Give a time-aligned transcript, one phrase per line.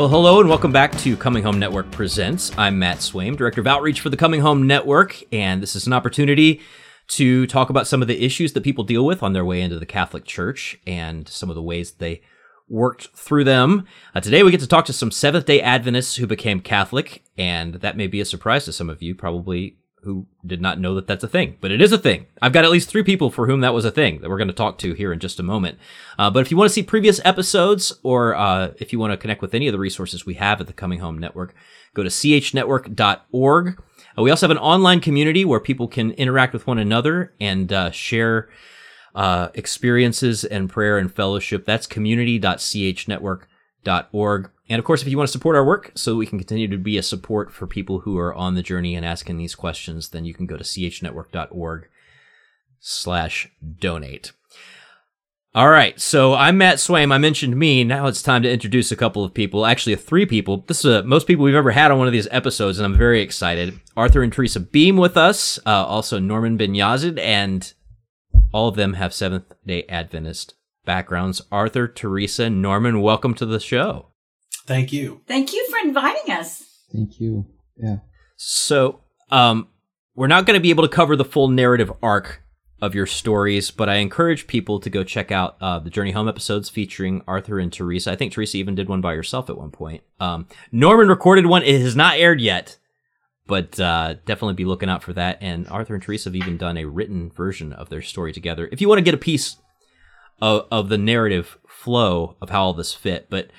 [0.00, 2.52] Well, hello and welcome back to Coming Home Network Presents.
[2.56, 5.92] I'm Matt Swaim, Director of Outreach for the Coming Home Network, and this is an
[5.92, 6.62] opportunity
[7.08, 9.78] to talk about some of the issues that people deal with on their way into
[9.78, 12.22] the Catholic Church and some of the ways they
[12.66, 13.86] worked through them.
[14.14, 17.74] Uh, today we get to talk to some Seventh day Adventists who became Catholic, and
[17.74, 21.06] that may be a surprise to some of you, probably who did not know that
[21.06, 22.26] that's a thing, but it is a thing.
[22.40, 24.48] I've got at least three people for whom that was a thing that we're going
[24.48, 25.78] to talk to here in just a moment.
[26.18, 29.18] Uh, but if you want to see previous episodes or uh, if you want to
[29.18, 31.54] connect with any of the resources we have at the Coming Home Network,
[31.94, 33.82] go to chnetwork.org.
[34.18, 37.72] Uh, we also have an online community where people can interact with one another and
[37.72, 38.48] uh, share
[39.14, 41.64] uh, experiences and prayer and fellowship.
[41.66, 44.50] That's community.chnetwork.org.
[44.70, 46.78] And of course, if you want to support our work so we can continue to
[46.78, 50.24] be a support for people who are on the journey and asking these questions, then
[50.24, 51.88] you can go to chnetwork.org
[52.78, 54.30] slash donate.
[55.52, 57.12] All right, so I'm Matt Swaim.
[57.12, 57.82] I mentioned me.
[57.82, 59.66] Now it's time to introduce a couple of people.
[59.66, 60.58] Actually, three people.
[60.68, 62.96] This is a, most people we've ever had on one of these episodes, and I'm
[62.96, 63.80] very excited.
[63.96, 67.72] Arthur and Teresa Beem with us, uh, also Norman bin Yazid, and
[68.52, 71.42] all of them have Seventh Day Adventist backgrounds.
[71.50, 74.09] Arthur, Teresa, Norman, welcome to the show.
[74.70, 75.20] Thank you.
[75.26, 76.64] Thank you for inviting us.
[76.92, 77.44] Thank you.
[77.76, 77.96] Yeah.
[78.36, 79.66] So, um,
[80.14, 82.44] we're not going to be able to cover the full narrative arc
[82.80, 86.28] of your stories, but I encourage people to go check out uh, the Journey Home
[86.28, 88.12] episodes featuring Arthur and Teresa.
[88.12, 90.04] I think Teresa even did one by herself at one point.
[90.20, 91.64] Um, Norman recorded one.
[91.64, 92.78] It has not aired yet,
[93.48, 95.38] but uh, definitely be looking out for that.
[95.40, 98.68] And Arthur and Teresa have even done a written version of their story together.
[98.70, 99.56] If you want to get a piece
[100.40, 103.50] of, of the narrative flow of how all this fit, but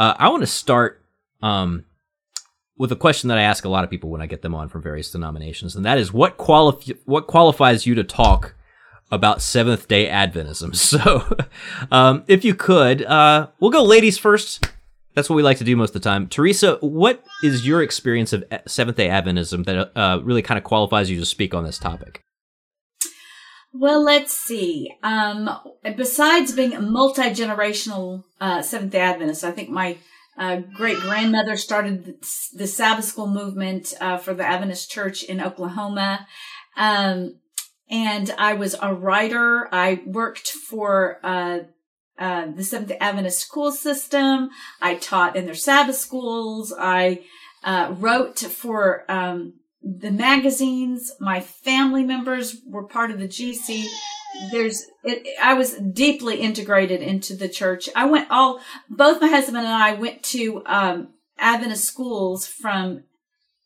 [0.00, 1.04] uh, I want to start
[1.42, 1.84] um,
[2.78, 4.70] with a question that I ask a lot of people when I get them on
[4.70, 6.38] from various denominations, and that is what
[7.04, 8.54] what qualifies you to talk
[9.10, 10.74] about Seventh Day Adventism.
[10.74, 11.36] So,
[11.90, 14.66] um, if you could, uh, we'll go ladies first.
[15.14, 16.28] That's what we like to do most of the time.
[16.28, 21.10] Teresa, what is your experience of Seventh Day Adventism that uh, really kind of qualifies
[21.10, 22.22] you to speak on this topic?
[23.72, 24.92] Well, let's see.
[25.02, 25.48] Um,
[25.96, 29.98] besides being a multi generational uh, Seventh Day Adventist, I think my
[30.36, 32.16] uh, great grandmother started
[32.54, 36.26] the, Sabbath school movement uh, for the Adventist Church in Oklahoma.
[36.76, 37.36] Um,
[37.90, 39.68] and I was a writer.
[39.72, 41.60] I worked for uh,
[42.18, 44.50] uh, the Seventh Adventist school system.
[44.80, 46.72] I taught in their Sabbath schools.
[46.76, 47.24] I
[47.62, 51.12] uh, wrote for um, the magazines.
[51.20, 53.86] My family members were part of the GC.
[54.50, 57.88] There's, it, I was deeply integrated into the church.
[57.96, 61.08] I went all, both my husband and I went to, um,
[61.38, 63.04] Adventist schools from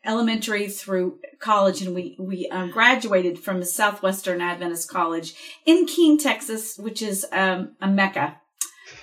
[0.05, 5.35] elementary through college and we, we um, graduated from Southwestern Adventist college
[5.67, 8.41] in Keene, Texas, which is, um, a mecca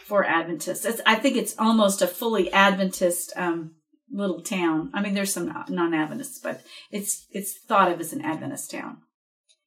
[0.06, 0.86] for Adventists.
[0.86, 3.76] It's, I think it's almost a fully Adventist, um,
[4.12, 4.90] little town.
[4.94, 6.62] I mean, there's some non-Adventists, but
[6.92, 8.98] it's it's thought of as an Adventist town.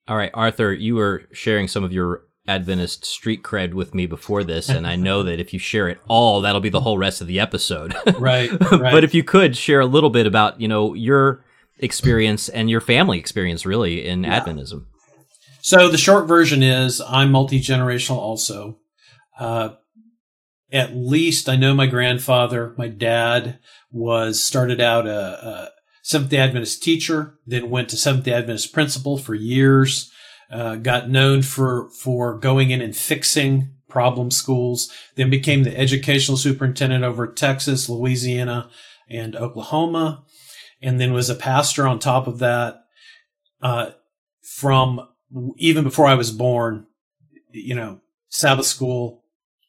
[0.07, 4.45] All right, Arthur, you were sharing some of your Adventist street cred with me before
[4.45, 7.23] this, and I know that if you share it all, that'll be the whole rest
[7.23, 7.95] of the episode.
[8.19, 8.93] right, right.
[8.93, 11.43] but if you could share a little bit about you know your
[11.79, 14.41] experience and your family experience really in yeah.
[14.41, 14.87] Adventism.
[15.63, 18.79] So the short version is I'm multi generational also.
[19.39, 19.71] Uh,
[20.73, 23.59] at least I know my grandfather, my dad
[23.91, 25.71] was started out a, a
[26.03, 30.13] Seventh day Adventist teacher, then went to Seventh day Adventist principal for years,
[30.51, 36.37] uh, got known for, for going in and fixing problem schools, then became the educational
[36.37, 38.69] superintendent over Texas, Louisiana,
[39.09, 40.25] and Oklahoma,
[40.83, 42.81] and then was a pastor on top of that.
[43.63, 43.93] Uh,
[44.43, 45.01] from
[45.57, 46.87] even before I was born,
[47.51, 49.24] you know, Sabbath school,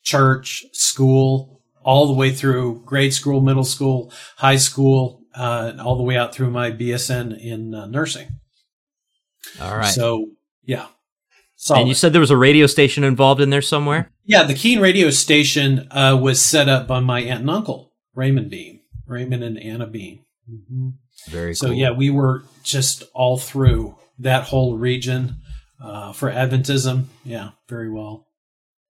[0.05, 6.03] church, school, all the way through grade school, middle school, high school, uh, all the
[6.03, 8.39] way out through my BSN in uh, nursing.
[9.59, 9.85] All right.
[9.85, 10.31] So,
[10.63, 10.87] yeah.
[11.57, 11.81] Solid.
[11.81, 14.11] And you said there was a radio station involved in there somewhere?
[14.23, 18.49] Yeah, the Keene radio station uh, was set up by my aunt and uncle, Raymond
[18.49, 20.19] Beem, Raymond and Anna Beem.
[20.51, 20.89] Mm-hmm.
[21.29, 25.37] Very so, yeah, we were just all through that whole region
[25.81, 27.05] uh, for Adventism.
[27.23, 28.25] Yeah, very well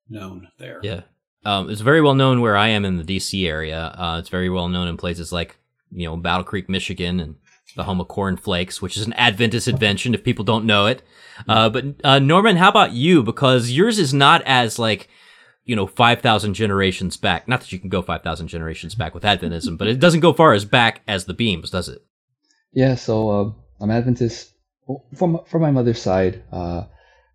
[0.10, 0.80] known there.
[0.84, 1.02] Yeah.
[1.44, 3.94] Um, it's very well known where I am in the DC area.
[3.98, 5.58] Uh, it's very well known in places like,
[5.92, 7.36] you know, Battle Creek, Michigan and
[7.76, 11.04] the home of Corn Flakes, which is an Adventist invention if people don't know it.
[11.48, 13.22] Uh, but, uh, Norman, how about you?
[13.22, 15.10] Because yours is not as like,
[15.66, 17.48] you know, 5,000 generations back.
[17.48, 20.54] Not that you can go 5,000 generations back with Adventism, but it doesn't go far
[20.54, 22.04] as back as the Beems, does it?
[22.72, 22.96] Yeah.
[22.96, 24.54] So, uh, I'm Adventist
[25.16, 26.44] from, from my mother's side.
[26.52, 26.86] Uh,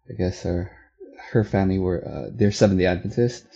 [0.08, 0.70] I guess her,
[1.32, 3.46] her family were uh, they're Seventh Day Adventist.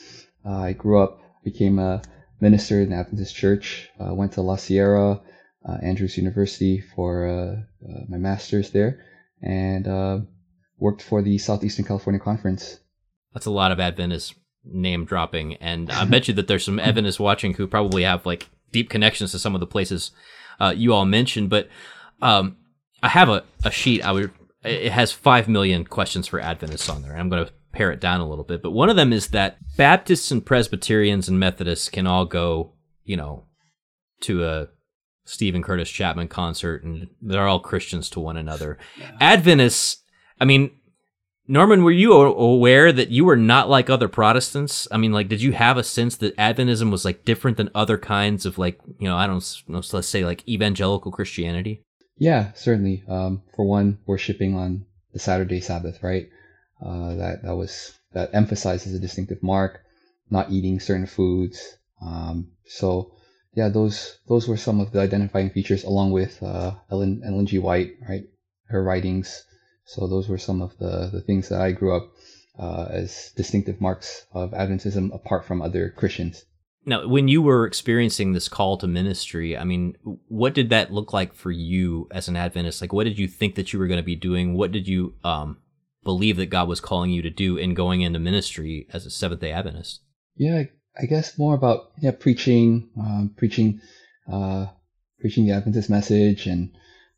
[0.44, 2.03] Uh, I grew up, became a
[2.41, 3.88] minister in the Adventist Church.
[4.00, 5.21] Uh, went to La Sierra,
[5.69, 9.00] uh, Andrews University for uh, uh, my master's there,
[9.43, 10.26] and
[10.79, 12.81] worked for the Southeastern California Conference.
[13.32, 14.35] That's a lot of Adventist
[14.65, 18.49] name dropping, and I bet you that there's some Adventists watching who probably have like
[18.73, 20.12] deep connections to some of the places
[20.75, 21.50] you all mentioned.
[21.50, 21.69] But
[22.23, 22.56] um,
[23.03, 24.05] I have a, a sheet.
[24.05, 24.31] I would.
[24.62, 27.17] It has five million questions for Adventists on there.
[27.17, 28.62] I'm going to pare it down a little bit.
[28.62, 32.73] But one of them is that Baptists and Presbyterians and Methodists can all go,
[33.05, 33.44] you know,
[34.23, 34.69] to a
[35.25, 38.79] Steven Curtis Chapman concert, and they're all Christians to one another.
[38.99, 39.11] Yeah.
[39.21, 40.03] Adventists.
[40.41, 40.71] I mean,
[41.47, 44.88] Norman, were you aware that you were not like other Protestants?
[44.91, 47.99] I mean, like, did you have a sense that Adventism was like different than other
[47.99, 51.82] kinds of like, you know, I don't know, let's say like evangelical Christianity?
[52.17, 53.05] Yeah, certainly.
[53.09, 56.29] Um, for one, worshiping on the Saturday Sabbath, right?
[56.81, 59.81] Uh, that that was that emphasizes a distinctive mark,
[60.31, 61.76] not eating certain foods.
[62.03, 63.12] Um, so
[63.55, 67.59] yeah, those those were some of the identifying features, along with uh, Ellen Ellen G.
[67.59, 68.25] White, right?
[68.67, 69.44] Her writings
[69.85, 72.12] so those were some of the, the things that I grew up
[72.59, 76.44] uh, as distinctive marks of Adventism apart from other Christians.
[76.87, 79.97] Now, when you were experiencing this call to ministry, I mean,
[80.29, 82.82] what did that look like for you as an Adventist?
[82.82, 84.55] Like, what did you think that you were going to be doing?
[84.55, 85.59] What did you um,
[86.05, 89.41] believe that God was calling you to do in going into ministry as a Seventh
[89.41, 90.01] Day Adventist?
[90.37, 90.65] Yeah,
[91.01, 93.81] I guess more about yeah preaching, um, preaching,
[94.31, 94.67] uh,
[95.21, 96.73] preaching the Adventist message, and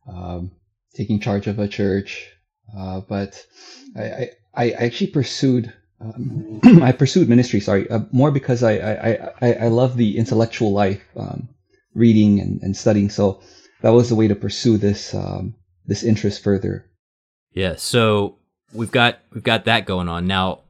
[0.08, 0.52] um,
[0.94, 2.30] taking charge of a church,
[2.76, 3.44] uh, but
[3.96, 7.60] I, I, I actually pursued um, I pursued ministry.
[7.60, 11.48] Sorry, uh, more because I, I, I, I love the intellectual life, um,
[11.94, 13.10] reading and, and studying.
[13.10, 13.40] So
[13.82, 15.54] that was the way to pursue this um,
[15.86, 16.86] this interest further.
[17.52, 17.76] Yeah.
[17.76, 18.38] So
[18.76, 20.60] we've got we've got that going on now.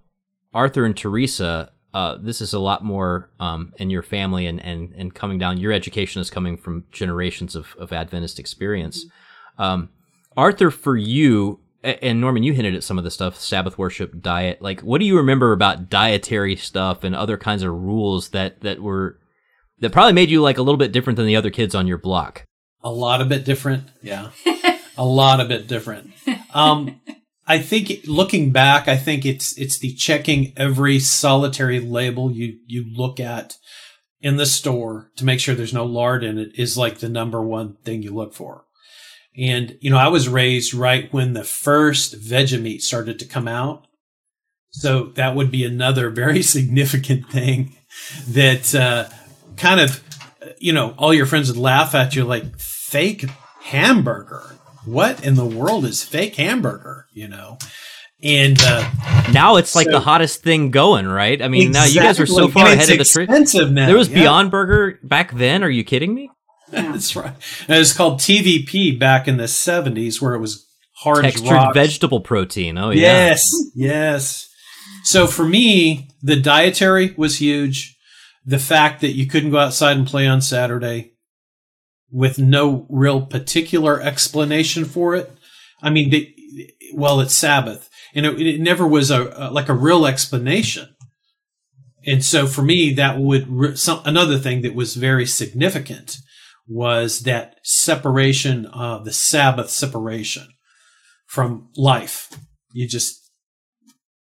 [0.54, 1.72] Arthur and Teresa.
[1.92, 5.58] Uh, this is a lot more um, in your family and, and, and coming down.
[5.58, 9.06] Your education is coming from generations of, of Adventist experience.
[9.56, 9.88] Um,
[10.36, 14.60] Arthur, for you, and Norman, you hinted at some of the stuff, Sabbath worship, diet.
[14.60, 18.82] Like, what do you remember about dietary stuff and other kinds of rules that that
[18.82, 19.18] were
[19.78, 21.98] that probably made you like a little bit different than the other kids on your
[21.98, 22.44] block?
[22.82, 24.30] A lot of bit different, yeah.
[24.98, 26.12] a lot of bit different.
[26.52, 27.00] Um,
[27.46, 32.84] I think looking back, I think it's it's the checking every solitary label you you
[32.93, 33.56] look at
[34.20, 37.40] in the store to make sure there's no lard in it is like the number
[37.40, 38.64] one thing you look for.
[39.37, 43.87] And, you know, I was raised right when the first Vegemite started to come out.
[44.70, 47.76] So that would be another very significant thing
[48.28, 49.08] that, uh,
[49.56, 50.02] kind of,
[50.58, 53.26] you know, all your friends would laugh at you like fake
[53.60, 54.55] hamburger.
[54.86, 57.06] What in the world is fake hamburger?
[57.12, 57.58] You know?
[58.22, 58.90] And uh,
[59.30, 61.40] now it's like so, the hottest thing going, right?
[61.42, 61.94] I mean, exactly.
[61.94, 63.76] now you guys are so far ahead of the trend.
[63.76, 64.14] There was yeah.
[64.14, 65.62] Beyond Burger back then.
[65.62, 66.30] Are you kidding me?
[66.70, 67.34] That's right.
[67.68, 70.66] And it was called TVP back in the 70s where it was
[70.96, 71.74] hard textured rocks.
[71.74, 72.78] vegetable protein.
[72.78, 73.28] Oh, yeah.
[73.28, 73.54] Yes.
[73.74, 74.48] Yes.
[75.04, 77.96] So for me, the dietary was huge.
[78.46, 81.15] The fact that you couldn't go outside and play on Saturday
[82.10, 85.32] with no real particular explanation for it.
[85.82, 86.34] I mean, they,
[86.94, 90.94] well, it's Sabbath and it, it never was a, a, like a real explanation.
[92.06, 96.18] And so for me, that would, some, another thing that was very significant
[96.68, 100.48] was that separation of the Sabbath separation
[101.26, 102.30] from life.
[102.72, 103.30] You just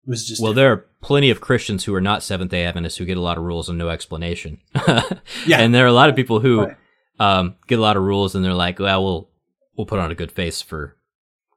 [0.05, 0.53] was just well.
[0.53, 0.55] Different.
[0.55, 3.37] There are plenty of Christians who are not Seventh Day Adventists who get a lot
[3.37, 4.59] of rules and no explanation.
[5.45, 6.77] yeah, and there are a lot of people who right.
[7.19, 9.29] Um, get a lot of rules and they're like, "Well, we'll
[9.77, 10.95] we'll put on a good face for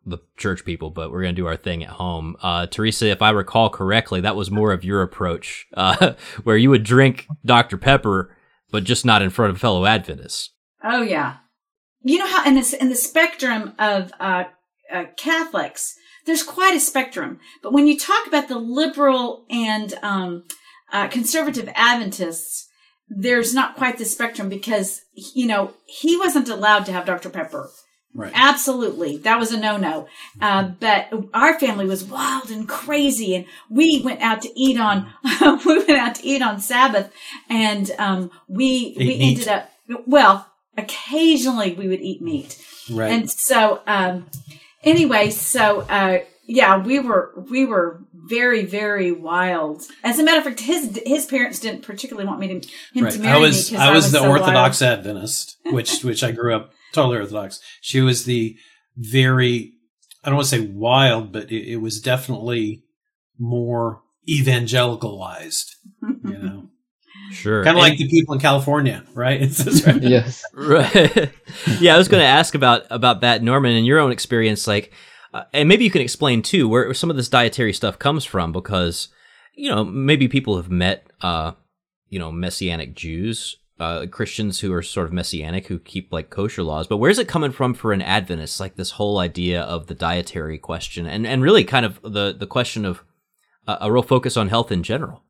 [0.04, 3.22] the church people, but we're going to do our thing at home." Uh, Teresa, if
[3.22, 7.76] I recall correctly, that was more of your approach, uh, where you would drink Dr
[7.76, 8.34] Pepper,
[8.70, 10.50] but just not in front of fellow Adventists.
[10.82, 11.36] Oh yeah.
[12.02, 14.44] You know how in this in the spectrum of uh,
[14.92, 15.96] uh, Catholics,
[16.26, 17.40] there's quite a spectrum.
[17.62, 20.44] But when you talk about the liberal and um,
[20.92, 22.68] uh, conservative Adventists,
[23.08, 27.70] there's not quite the spectrum because you know he wasn't allowed to have Dr Pepper.
[28.14, 28.32] Right.
[28.34, 30.08] Absolutely, that was a no-no.
[30.40, 35.12] Uh, but our family was wild and crazy, and we went out to eat on
[35.66, 37.12] we went out to eat on Sabbath,
[37.50, 39.70] and um, we we ended up
[40.06, 42.62] well occasionally we would eat meat.
[42.90, 43.10] Right.
[43.10, 44.26] And so, um,
[44.82, 49.82] anyway, so, uh, yeah, we were, we were very, very wild.
[50.02, 53.12] As a matter of fact, his, his parents didn't particularly want me to, him right.
[53.12, 53.78] to marry I was, me.
[53.78, 54.98] I was, I was the so Orthodox wild.
[54.98, 57.60] Adventist, which, which I grew up totally Orthodox.
[57.80, 58.56] She was the
[58.96, 59.74] very,
[60.24, 62.84] I don't want to say wild, but it, it was definitely
[63.38, 66.68] more evangelicalized, you know?
[67.32, 67.64] Sure.
[67.64, 69.40] Kind of like the people in California, right?
[69.86, 70.02] Right.
[70.02, 70.42] yes.
[70.54, 71.30] Right.
[71.80, 74.66] yeah, I was going to ask about about that, Norman, and your own experience.
[74.66, 74.92] Like,
[75.36, 78.52] uh, and maybe you can explain too where some of this dietary stuff comes from,
[78.52, 79.08] because
[79.54, 81.52] you know maybe people have met, uh,
[82.08, 86.62] you know, messianic Jews, uh, Christians who are sort of messianic who keep like kosher
[86.62, 86.86] laws.
[86.86, 88.60] But where's it coming from for an Adventist?
[88.60, 92.46] Like this whole idea of the dietary question, and and really kind of the the
[92.46, 93.02] question of
[93.68, 95.22] uh, a real focus on health in general.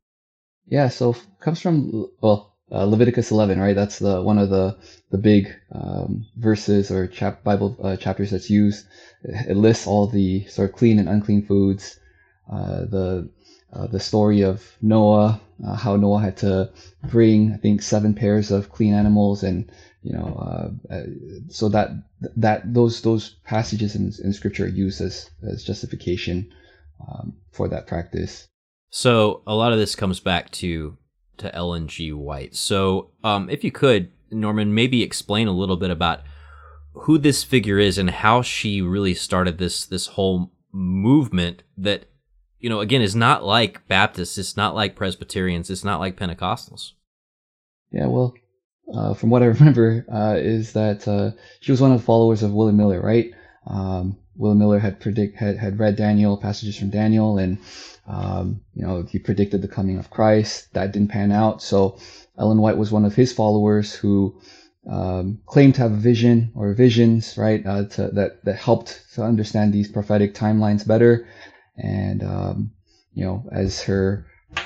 [0.67, 3.75] Yeah, so comes from well uh, Leviticus 11, right?
[3.75, 4.77] That's the one of the
[5.11, 8.85] the big um, verses or chap Bible uh, chapters that's used.
[9.27, 11.99] It lists all the sort of clean and unclean foods.
[12.51, 13.29] Uh, the
[13.73, 16.71] uh, the story of Noah, uh, how Noah had to
[17.03, 19.69] bring I think seven pairs of clean animals, and
[20.01, 21.03] you know, uh, uh,
[21.49, 21.89] so that
[22.37, 26.49] that those those passages in, in Scripture are used as as justification
[27.05, 28.47] um, for that practice.
[28.89, 30.97] So a lot of this comes back to
[31.37, 32.13] to Ellen G.
[32.13, 32.55] White.
[32.55, 36.21] So um, if you could, Norman, maybe explain a little bit about
[37.01, 42.05] who this figure is and how she really started this this whole movement that
[42.59, 46.91] you know again is not like Baptists, it's not like Presbyterians, it's not like Pentecostals.
[47.91, 48.33] Yeah, well,
[48.93, 52.43] uh, from what I remember, uh, is that uh, she was one of the followers
[52.43, 53.31] of William Miller, right?
[53.65, 57.57] Um, William Miller had predict had, had read Daniel passages from Daniel, and
[58.07, 60.73] um, you know he predicted the coming of Christ.
[60.73, 61.97] That didn't pan out, so
[62.37, 64.39] Ellen White was one of his followers who
[64.89, 67.65] um, claimed to have a vision or visions, right?
[67.65, 71.27] Uh, to, that that helped to understand these prophetic timelines better,
[71.75, 72.71] and um,
[73.13, 74.25] you know as her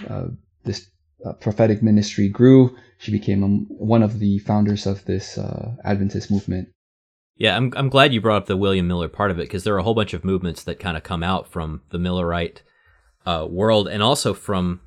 [0.09, 0.27] uh,
[0.63, 0.87] this
[1.25, 6.29] uh, prophetic ministry grew, she became um, one of the founders of this uh, Adventist
[6.29, 6.69] movement.
[7.37, 9.73] Yeah, I'm I'm glad you brought up the William Miller part of it because there
[9.73, 12.59] are a whole bunch of movements that kind of come out from the Millerite
[13.25, 14.81] uh, world and also from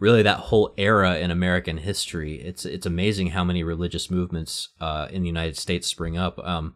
[0.00, 2.40] really that whole era in American history.
[2.42, 6.38] It's it's amazing how many religious movements uh, in the United States spring up.
[6.40, 6.74] Um,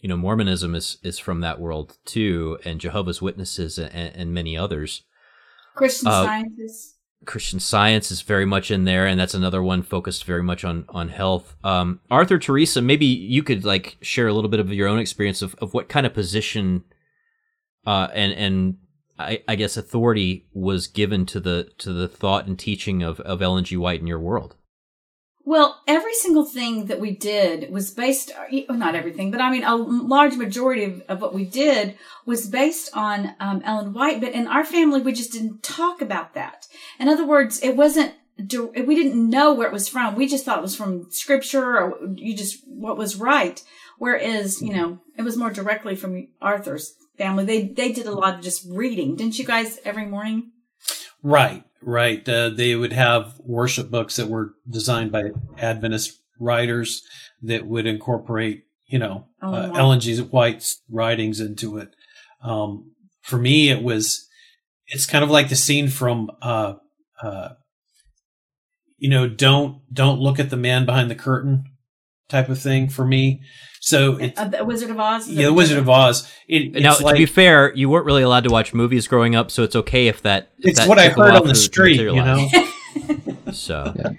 [0.00, 4.58] you know, Mormonism is is from that world too, and Jehovah's Witnesses and, and many
[4.58, 5.02] others.
[5.74, 6.96] Christian Uh, scientists.
[7.26, 10.86] Christian Science is very much in there, and that's another one focused very much on
[10.88, 11.54] on health.
[11.62, 15.42] Um, Arthur Teresa, maybe you could like share a little bit of your own experience
[15.42, 16.84] of, of what kind of position,
[17.86, 18.76] uh, and and
[19.20, 23.42] I, I guess authority was given to the to the thought and teaching of of
[23.42, 23.76] Ellen G.
[23.76, 24.56] White in your world.
[25.42, 28.30] Well, every single thing that we did was based,
[28.68, 31.96] not everything, but I mean, a large majority of, of what we did
[32.26, 34.20] was based on um, Ellen White.
[34.20, 36.68] But in our family, we just didn't talk about that.
[37.00, 40.14] In other words, it wasn't, we didn't know where it was from.
[40.14, 43.60] We just thought it was from scripture or you just, what was right.
[43.98, 47.44] Whereas, you know, it was more directly from Arthur's family.
[47.44, 49.14] They, they did a lot of just reading.
[49.14, 50.52] Didn't you guys every morning?
[51.22, 52.26] Right, right.
[52.26, 55.24] Uh, they would have worship books that were designed by
[55.58, 57.02] Adventist writers
[57.42, 59.78] that would incorporate, you know, Oh, uh, wow.
[59.78, 60.18] Ellen G.
[60.18, 61.94] White's writings into it.
[62.42, 64.26] Um, for me, it was,
[64.86, 66.74] it's kind of like the scene from, uh,
[67.22, 67.50] uh,
[68.96, 71.64] you know, don't don't look at the man behind the curtain,
[72.30, 73.42] type of thing for me.
[73.82, 75.28] So it, Uh, the Wizard of Oz?
[75.28, 76.30] yeah, the Wizard of Oz.
[76.48, 79.34] It, it's now, like, to be fair, you weren't really allowed to watch movies growing
[79.34, 80.50] up, so it's okay if that.
[80.58, 82.48] if it's that what I heard on the street, you know.
[83.52, 84.10] So Yeah.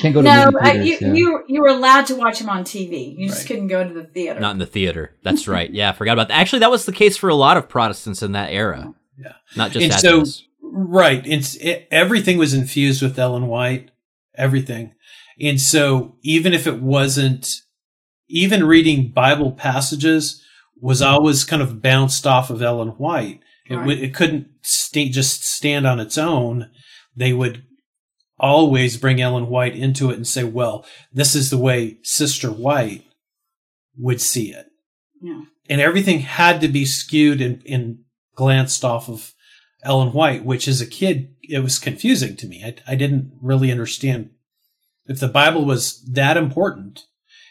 [0.00, 1.12] Can't go to No, movie theaters, you, yeah.
[1.14, 3.16] you you were allowed to watch him on TV.
[3.18, 3.48] You just Right.
[3.48, 4.38] couldn't go to the theater.
[4.40, 5.16] not in the theater.
[5.24, 5.68] That's right.
[5.70, 6.38] Yeah, I forgot about that.
[6.38, 8.94] Actually, that was the case for a lot of Protestants in that era.
[9.18, 9.32] Yeah.
[9.56, 11.26] Not just And so- Right.
[11.26, 13.90] It's it, everything was infused with Ellen White,
[14.36, 14.92] everything.
[15.40, 17.48] And so even if it wasn't,
[18.28, 20.42] even reading Bible passages
[20.80, 21.12] was mm-hmm.
[21.12, 23.40] always kind of bounced off of Ellen White.
[23.68, 23.98] It, Right.
[23.98, 26.70] it couldn't just stand on its own.
[27.14, 27.64] They would
[28.38, 33.04] always bring Ellen White into it and say, well, this is the way Sister White
[33.96, 34.66] would see it.
[35.20, 35.42] Yeah.
[35.68, 37.98] And everything had to be skewed and, and
[38.34, 39.34] glanced off of
[39.82, 42.64] Ellen White, which as a kid, it was confusing to me.
[42.64, 44.30] I, I didn't really understand
[45.08, 47.04] if the Bible was that important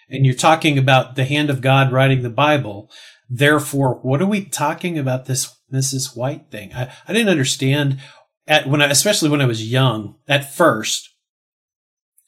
[0.09, 2.89] and you're talking about the hand of God writing the Bible.
[3.29, 6.15] Therefore, what are we talking about this Mrs.
[6.15, 6.73] White thing?
[6.73, 7.99] I, I didn't understand
[8.47, 11.09] at when I, especially when I was young at first,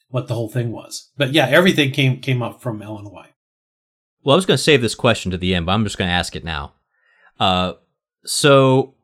[0.08, 1.10] what the whole thing was.
[1.16, 3.32] But yeah, everything came, came up from Ellen White.
[4.22, 6.08] Well, I was going to save this question to the end, but I'm just going
[6.08, 6.74] to ask it now.
[7.38, 7.74] Uh,
[8.24, 8.94] so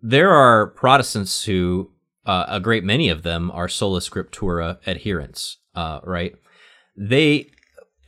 [0.00, 1.90] there are Protestants who,
[2.26, 6.34] uh, a great many of them, are sola scriptura adherents, uh, right?
[6.96, 7.50] They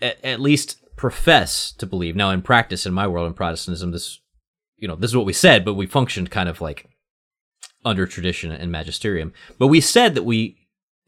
[0.00, 2.16] at, at least profess to believe.
[2.16, 4.20] Now, in practice, in my world, in Protestantism, this,
[4.76, 6.88] you know, this is what we said, but we functioned kind of like
[7.84, 9.32] under tradition and magisterium.
[9.58, 10.56] But we said that we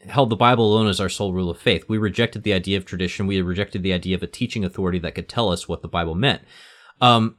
[0.06, 1.84] held the Bible alone as our sole rule of faith.
[1.88, 3.26] We rejected the idea of tradition.
[3.26, 6.14] We rejected the idea of a teaching authority that could tell us what the Bible
[6.14, 6.42] meant.
[7.00, 7.36] Um,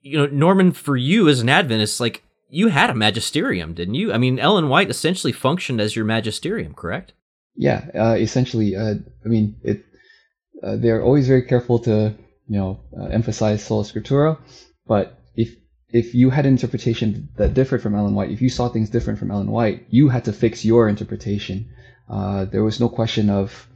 [0.00, 4.12] you know, Norman, for you as an Adventist, like you had a magisterium, didn't you?
[4.12, 7.12] I mean, Ellen White essentially functioned as your magisterium, correct?
[7.54, 8.76] Yeah, uh, essentially.
[8.76, 9.84] Uh, I mean, it.
[10.62, 12.14] Uh, they're always very careful to,
[12.46, 14.38] you know, uh, emphasize sola scriptura,
[14.86, 15.54] but if
[15.88, 19.18] if you had an interpretation that differed from Ellen White, if you saw things different
[19.18, 21.70] from Ellen White, you had to fix your interpretation.
[22.08, 23.66] Uh, there was no question of,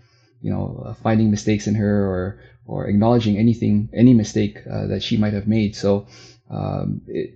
[0.42, 5.18] you know, uh, finding mistakes in her or or acknowledging anything, any mistake that she
[5.18, 5.76] might have made.
[5.76, 6.06] So,
[6.50, 7.34] um, it,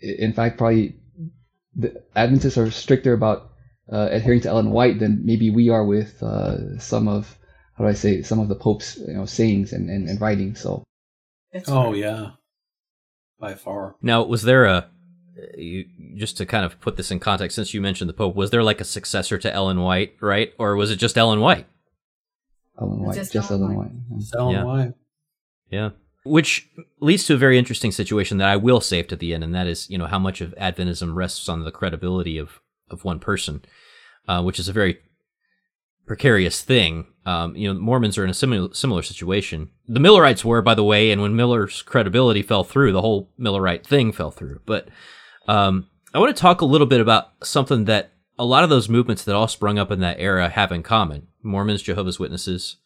[0.00, 0.96] it, in fact, probably
[1.74, 3.50] the Adventists are stricter about
[3.92, 7.36] uh, adhering to Ellen White than maybe we are with uh, some of
[7.76, 10.60] how do I say some of the Pope's you know sayings and, and, and writings.
[10.60, 10.84] So.
[11.52, 11.96] That's oh right.
[11.96, 12.30] yeah
[13.38, 13.96] by far.
[14.02, 14.88] Now, was there a
[15.56, 15.84] you,
[16.16, 18.62] just to kind of put this in context, since you mentioned the Pope, was there
[18.62, 21.66] like a successor to Ellen White, right, or was it just Ellen White?
[22.80, 23.90] Ellen White, just, just Ellen White.
[24.08, 24.24] White.
[24.36, 24.64] Ellen yeah.
[24.64, 24.92] White.
[25.70, 25.90] Yeah.
[26.24, 26.68] Which
[27.00, 29.66] leads to a very interesting situation that I will save to the end, and that
[29.66, 33.64] is, you know, how much of Adventism rests on the credibility of of one person,
[34.28, 34.98] uh, which is a very
[36.06, 37.06] precarious thing.
[37.26, 39.70] Um, you know, Mormons are in a similar similar situation.
[39.88, 43.86] The Millerites were, by the way, and when Miller's credibility fell through, the whole Millerite
[43.86, 44.60] thing fell through.
[44.66, 44.88] But
[45.46, 48.88] um, I want to talk a little bit about something that a lot of those
[48.88, 52.76] movements that all sprung up in that era have in common: Mormons, Jehovah's Witnesses,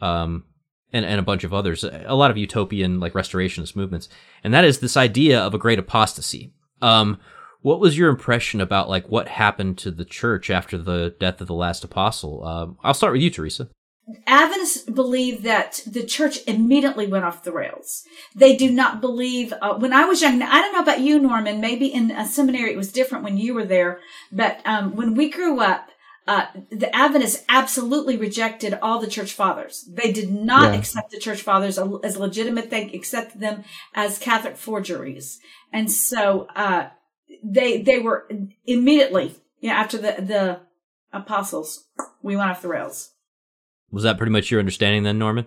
[0.00, 0.44] um,
[0.92, 1.84] and and a bunch of others.
[1.84, 4.08] A lot of utopian like restorationist movements,
[4.42, 6.52] and that is this idea of a great apostasy.
[6.80, 7.18] Um,
[7.60, 11.48] what was your impression about like what happened to the church after the death of
[11.48, 12.44] the last apostle?
[12.44, 13.68] Um, I'll start with you, Teresa.
[14.26, 18.04] Adventists believe that the church immediately went off the rails.
[18.34, 19.52] They do not believe.
[19.60, 21.60] Uh, when I was young, I don't know about you, Norman.
[21.60, 24.00] Maybe in a seminary it was different when you were there,
[24.32, 25.90] but um, when we grew up,
[26.28, 29.88] uh, the Adventists absolutely rejected all the church fathers.
[29.90, 30.78] They did not yeah.
[30.78, 32.68] accept the church fathers as legitimate.
[32.68, 33.64] They accepted them
[33.94, 35.40] as Catholic forgeries,
[35.72, 36.90] and so uh,
[37.42, 38.28] they they were
[38.66, 40.60] immediately yeah after the the
[41.14, 41.86] apostles
[42.22, 43.10] we went off the rails.
[43.90, 45.46] Was that pretty much your understanding then, Norman?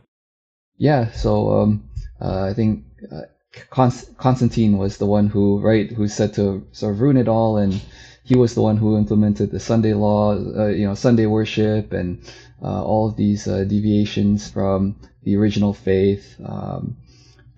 [0.77, 1.11] Yeah.
[1.11, 1.89] So um,
[2.19, 3.21] uh, I think uh,
[3.69, 7.57] Const- Constantine was the one who right who said to sort of ruin it all,
[7.57, 7.79] and
[8.31, 12.17] he was the one who implemented the Sunday law, uh, you know, Sunday worship, and
[12.63, 16.37] uh, all of these uh, deviations from the original faith.
[16.45, 16.95] Um,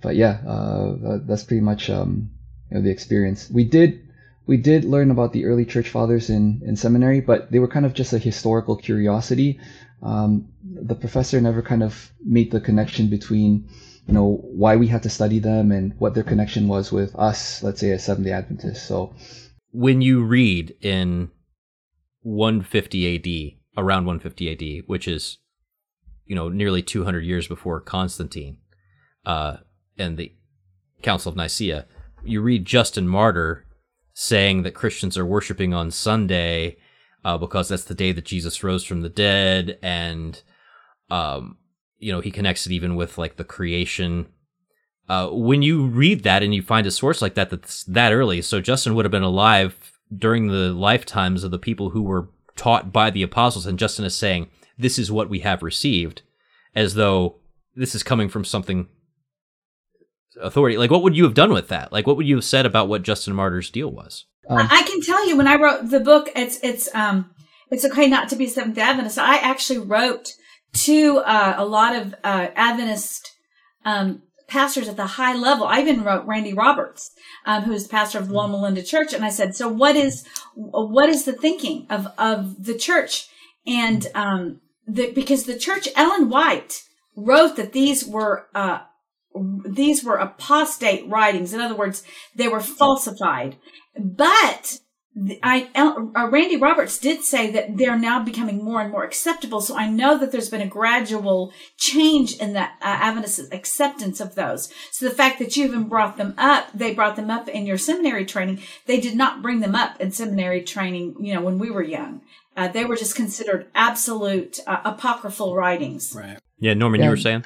[0.01, 2.31] but yeah, uh, that's pretty much um,
[2.71, 3.51] you know, the experience.
[3.51, 3.99] We did
[4.47, 7.85] we did learn about the early church fathers in, in seminary, but they were kind
[7.85, 9.59] of just a historical curiosity.
[10.01, 13.69] Um, the professor never kind of made the connection between,
[14.07, 17.61] you know, why we had to study them and what their connection was with us,
[17.61, 18.81] let's say as Seventh day Adventists.
[18.81, 19.13] So
[19.73, 21.31] when you read in
[22.21, 25.39] 150 AD, around 150 AD, which is,
[26.25, 28.57] you know, nearly 200 years before Constantine,
[29.25, 29.57] uh,
[29.97, 30.31] and the
[31.01, 31.87] Council of Nicaea,
[32.23, 33.65] you read Justin Martyr
[34.13, 36.77] saying that Christians are worshiping on Sunday
[37.25, 40.41] uh, because that's the day that Jesus rose from the dead, and
[41.09, 41.57] um,
[41.97, 44.27] you know he connects it even with like the creation.
[45.09, 48.41] Uh, when you read that and you find a source like that that's that early,
[48.41, 52.93] so Justin would have been alive during the lifetimes of the people who were taught
[52.93, 56.21] by the apostles, and Justin is saying this is what we have received,
[56.75, 57.35] as though
[57.75, 58.87] this is coming from something
[60.41, 60.77] authority.
[60.77, 61.91] Like, what would you have done with that?
[61.91, 64.25] Like, what would you have said about what Justin Martyr's deal was?
[64.49, 67.31] Um, I can tell you when I wrote the book, it's it's um
[67.71, 69.17] it's okay not to be Seventh Adventist.
[69.17, 70.29] I actually wrote
[70.73, 73.31] to uh, a lot of uh, Adventist
[73.85, 75.65] um, pastors at the high level.
[75.65, 77.11] I even wrote Randy Roberts,
[77.45, 80.25] um, who's the pastor of the Loma Linda Church, and I said, "So what is
[80.53, 83.27] what is the thinking of of the church?"
[83.65, 86.83] And um, the, because the church, Ellen White
[87.15, 88.79] wrote that these were uh,
[89.65, 91.53] these were apostate writings.
[91.53, 92.03] In other words,
[92.35, 93.57] they were falsified.
[93.97, 94.79] But
[95.43, 99.61] I, uh, Randy Roberts did say that they're now becoming more and more acceptable.
[99.61, 104.33] So I know that there's been a gradual change in the uh, Adventist acceptance of
[104.33, 104.73] those.
[104.91, 107.77] So the fact that you even brought them up, they brought them up in your
[107.77, 108.61] seminary training.
[108.87, 112.21] They did not bring them up in seminary training, you know, when we were young.
[112.57, 116.15] Uh, they were just considered absolute uh, apocryphal writings.
[116.15, 116.39] Right.
[116.57, 117.05] Yeah, Norman, yeah.
[117.05, 117.45] you were saying?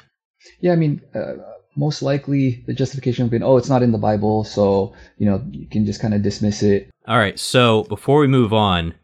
[0.60, 1.34] Yeah, I mean, uh,
[1.78, 5.42] most likely the justification would be, oh, it's not in the Bible, so you know
[5.50, 6.90] you can just kind of dismiss it.
[7.06, 7.38] All right.
[7.38, 8.94] So before we move on,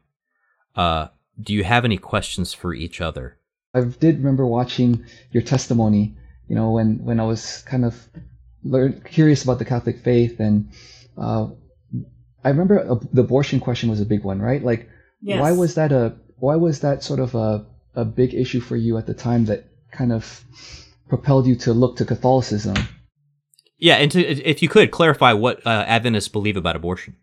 [0.74, 1.06] uh,
[1.40, 3.38] do you have any questions for each other?
[3.74, 6.16] I did remember watching your testimony.
[6.48, 7.94] You know, when when I was kind of
[8.64, 10.68] learn, curious about the Catholic faith, and
[11.16, 11.46] uh,
[12.42, 14.62] I remember a, the abortion question was a big one, right?
[14.62, 14.88] Like,
[15.22, 15.40] yes.
[15.40, 18.98] why was that a why was that sort of a a big issue for you
[18.98, 20.44] at the time that kind of
[21.08, 22.76] propelled you to look to Catholicism?
[23.78, 27.16] Yeah, and to, if you could clarify what uh, Adventists believe about abortion.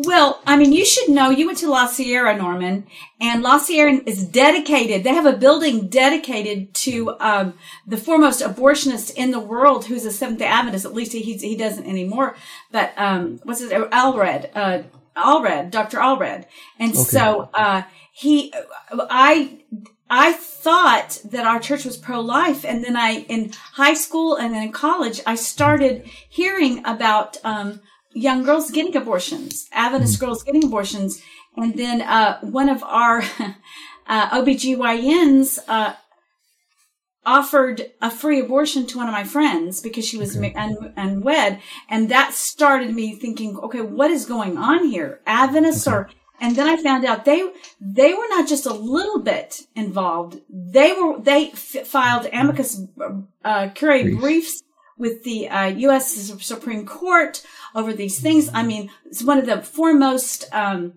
[0.00, 2.86] Well, I mean, you should know you went to La Sierra, Norman,
[3.20, 5.02] and La Sierra is dedicated.
[5.02, 7.54] They have a building dedicated to um,
[7.84, 10.84] the foremost abortionist in the world, who's a Seventh Day Adventist.
[10.84, 12.36] At least he he doesn't anymore.
[12.70, 14.50] But um, what's his Allred?
[14.54, 14.82] Uh,
[15.16, 15.98] Allred, Dr.
[15.98, 16.44] Allred,
[16.78, 17.02] and okay.
[17.02, 18.54] so uh, he,
[18.92, 19.58] I.
[20.10, 24.62] I thought that our church was pro-life, and then I, in high school and then
[24.62, 27.80] in college, I started hearing about um,
[28.12, 31.22] young girls getting abortions, Adventist mm girls getting abortions.
[31.56, 33.22] And then uh, one of our
[34.06, 35.94] uh, OBGYNs uh,
[37.26, 40.54] offered a free abortion to one of my friends because she was okay.
[40.54, 41.60] un- unwed.
[41.88, 45.20] And that started me thinking, okay, what is going on here?
[45.26, 45.94] Adventists okay.
[45.94, 50.40] are, and then I found out they, they were not just a little bit involved.
[50.48, 52.80] They were, they f- filed amicus
[53.44, 54.20] uh, curiae briefs.
[54.20, 54.62] briefs
[54.98, 56.12] with the uh, U.S.
[56.44, 58.50] Supreme Court over these things.
[58.52, 60.94] I mean, it's one of the foremost um,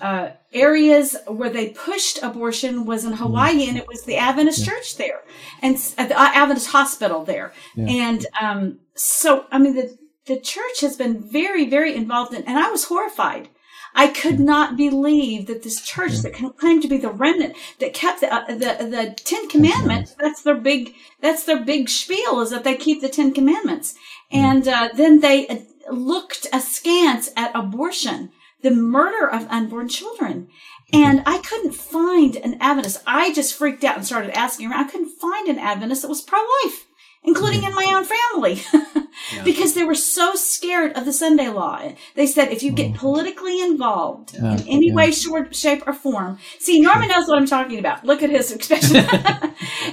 [0.00, 4.66] uh, areas where they pushed abortion was in Hawaii, and it was the Adventist yeah.
[4.66, 5.22] Church there,
[5.62, 7.86] and uh, the Adventist Hospital there, yeah.
[7.88, 9.96] and um, so I mean the
[10.26, 13.48] the church has been very very involved in, and I was horrified
[13.96, 18.20] I could not believe that this church that claimed to be the remnant that kept
[18.20, 22.62] the, uh, the, the Ten Commandments, that's their big, that's their big spiel is that
[22.62, 23.94] they keep the Ten Commandments.
[24.30, 25.56] And, uh, then they uh,
[25.90, 28.32] looked askance at abortion,
[28.62, 30.48] the murder of unborn children.
[30.92, 33.02] And I couldn't find an Adventist.
[33.06, 34.84] I just freaked out and started asking around.
[34.84, 36.85] I couldn't find an Adventist that was pro-life
[37.26, 38.62] including in my own family,
[39.34, 39.42] yeah.
[39.44, 41.92] because they were so scared of the Sunday law.
[42.14, 42.96] They said if you get mm.
[42.96, 44.94] politically involved in any yeah.
[44.94, 48.04] way, shape, or form, see, Norman knows what I'm talking about.
[48.04, 48.96] Look at his expression.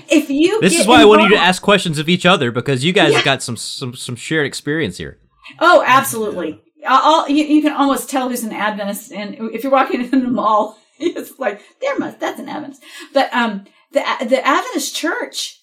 [0.10, 2.52] if you, this is why involved, I wanted you to ask questions of each other
[2.52, 5.18] because you guys have got some some some shared experience here.
[5.60, 6.62] Oh, absolutely.
[6.86, 10.30] I'll, you, you, can almost tell who's an Adventist, and if you're walking in the
[10.30, 12.84] mall, it's like there must that's an Adventist.
[13.14, 15.63] But um, the the Adventist Church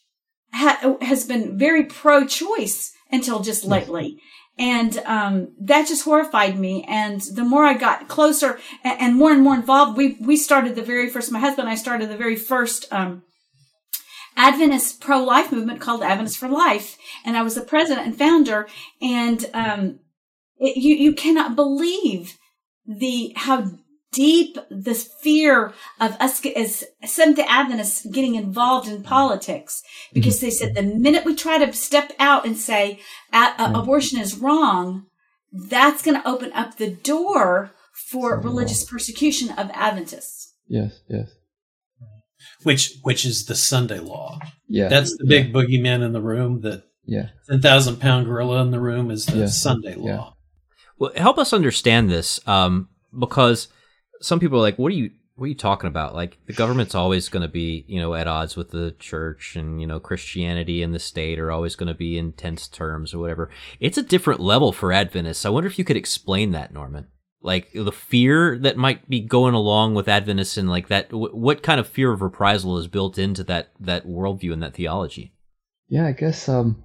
[0.53, 4.19] ha- has been very pro-choice until just lately.
[4.59, 6.85] And um, that just horrified me.
[6.87, 10.75] And the more I got closer and, and, more and more involved, we we started
[10.75, 11.33] the very first.
[11.33, 13.23] My husband and I started the very first um,
[14.37, 18.69] Adventist pro-life movement called Adventist for Life, and I was the president and founder.
[19.01, 20.01] And um,
[20.59, 22.37] it, you you cannot believe
[22.87, 23.71] the how
[24.12, 30.46] deep this fear of us as Seventh day Adventists getting involved in politics because mm-hmm.
[30.46, 33.01] they said the minute we try to step out and say
[33.33, 35.07] uh, abortion is wrong,
[35.53, 37.73] that's going to open up the door
[38.11, 40.55] for religious persecution of Adventists.
[40.68, 41.29] Yes, yes.
[42.62, 44.38] Which which is the Sunday law.
[44.68, 45.53] Yeah, that's the big yeah.
[45.53, 46.61] boogeyman in the room.
[46.61, 49.46] That yeah, ten thousand pound gorilla in the room is the yeah.
[49.46, 50.07] Sunday law.
[50.07, 50.31] Yeah.
[50.99, 53.68] Well, help us understand this, um, because
[54.20, 55.11] some people are like, "What are you?
[55.37, 56.14] What are you talking about?
[56.14, 59.80] Like the government's always going to be, you know, at odds with the church, and
[59.80, 63.18] you know, Christianity and the state are always going to be in tense terms or
[63.18, 65.46] whatever." It's a different level for Adventists.
[65.46, 67.06] I wonder if you could explain that, Norman.
[67.42, 71.80] Like the fear that might be going along with Adventists, and like that, what kind
[71.80, 75.33] of fear of reprisal is built into that that worldview and that theology?
[75.88, 76.85] Yeah, I guess um,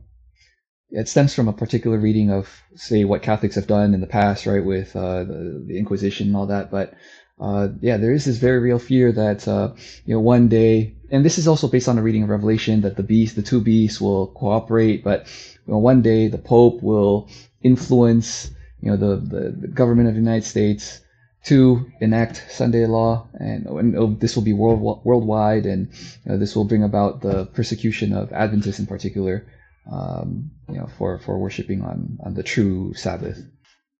[0.89, 4.45] it stems from a particular reading of, say, what Catholics have done in the past,
[4.45, 6.71] right, with uh, the, the Inquisition and all that.
[6.71, 6.93] But
[7.39, 9.73] uh, yeah, there is this very real fear that uh,
[10.05, 12.95] you know one day, and this is also based on a reading of Revelation that
[12.95, 15.27] the beast, the two beasts, will cooperate, but
[15.65, 17.29] you know, one day the Pope will
[17.61, 21.01] influence you know the, the, the government of the United States
[21.45, 25.89] to enact Sunday law, and, and oh, this will be world, worldwide, and
[26.25, 29.45] you know, this will bring about the persecution of Adventists in particular,
[29.91, 33.39] um, you know, for for worshiping on on the true Sabbath.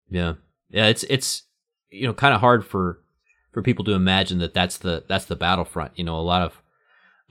[0.10, 0.36] Yeah,
[0.70, 1.44] yeah, it's it's
[1.90, 3.02] you know kind of hard for
[3.56, 5.94] for people to imagine that that's the that's the battlefront.
[5.96, 6.62] You know, a lot of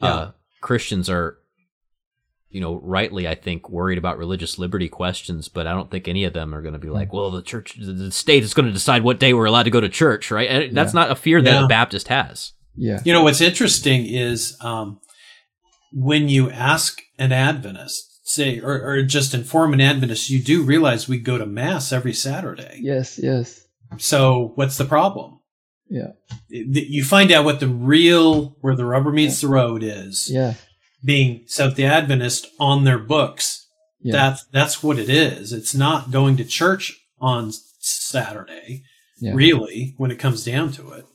[0.00, 0.30] uh, yeah.
[0.62, 1.37] Christians are,
[2.48, 6.24] you know, rightly I think worried about religious liberty questions, but I don't think any
[6.24, 8.72] of them are going to be like, well, the church, the state is going to
[8.72, 10.48] decide what day we're allowed to go to church, right?
[10.48, 11.00] And that's yeah.
[11.00, 11.64] not a fear that yeah.
[11.66, 12.54] a Baptist has.
[12.74, 13.00] Yeah.
[13.04, 15.00] You know what's interesting is um,
[15.92, 21.06] when you ask an Adventist, say, or, or just inform an Adventist, you do realize
[21.06, 22.78] we go to mass every Saturday.
[22.80, 23.60] Yes, yes.
[23.98, 25.40] So what's the problem?
[25.94, 26.11] Yeah.
[26.48, 30.28] You find out what the real, where the rubber meets the road is.
[30.28, 30.54] Yeah.
[31.04, 33.68] Being Seventh Adventist on their books.
[34.00, 34.12] Yeah.
[34.12, 35.52] That's, that's what it is.
[35.52, 38.83] It's not going to church on Saturday,
[39.20, 39.35] yeah.
[39.35, 41.07] really, when it comes down to it.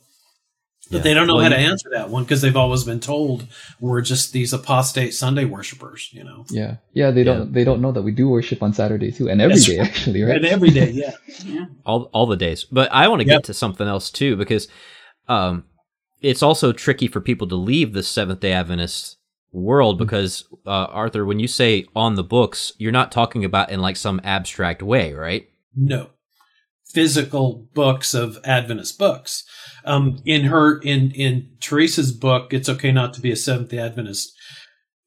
[0.90, 1.02] But Yeah.
[1.02, 3.46] they don't know Well, how to answer that one because they've always been told
[3.80, 6.44] we're just these apostate Sunday worshipers, you know.
[6.50, 7.10] Yeah, yeah.
[7.12, 9.66] They don't they don't know that we do worship on Saturday too, and every That's
[9.66, 9.88] day right.
[9.88, 10.36] actually, right?
[10.36, 11.12] And every day, yeah.
[11.44, 11.66] Yeah.
[11.86, 12.64] all all the days.
[12.64, 13.36] But I want to Yep.
[13.38, 14.66] get to something else too because
[15.28, 15.64] um
[16.20, 19.16] it's also tricky for people to leave the Seventh Day Adventist
[19.52, 23.80] world because uh, Arthur, when you say on the books, you're not talking about in
[23.80, 25.48] like some abstract way, right?
[25.74, 26.10] No.
[26.92, 29.44] Physical books of Adventist books.
[29.84, 34.32] Um, in her, in, in Teresa's book, It's Okay Not to Be a Seventh Adventist,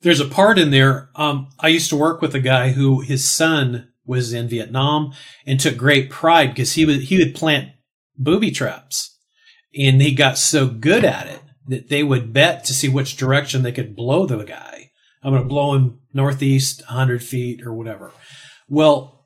[0.01, 1.09] there's a part in there.
[1.15, 5.13] Um, I used to work with a guy who his son was in Vietnam
[5.45, 7.69] and took great pride because he would, he would plant
[8.17, 9.17] booby traps
[9.77, 13.63] and he got so good at it that they would bet to see which direction
[13.63, 14.91] they could blow the guy.
[15.23, 18.11] I'm going to blow him northeast 100 feet or whatever.
[18.67, 19.22] Well,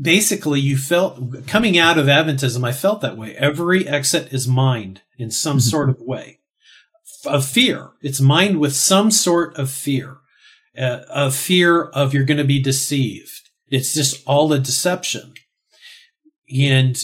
[0.00, 3.36] basically you felt coming out of Adventism, I felt that way.
[3.36, 6.38] Every exit is mined in some sort of way
[7.26, 7.90] of fear.
[8.00, 10.18] It's mined with some sort of fear,
[10.78, 13.50] uh, of fear of you're going to be deceived.
[13.68, 15.34] It's just all a deception.
[16.52, 16.96] And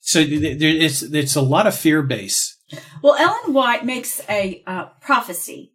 [0.00, 2.56] so th- there- it's, it's a lot of fear base.
[3.02, 5.72] Well, Ellen White makes a uh, prophecy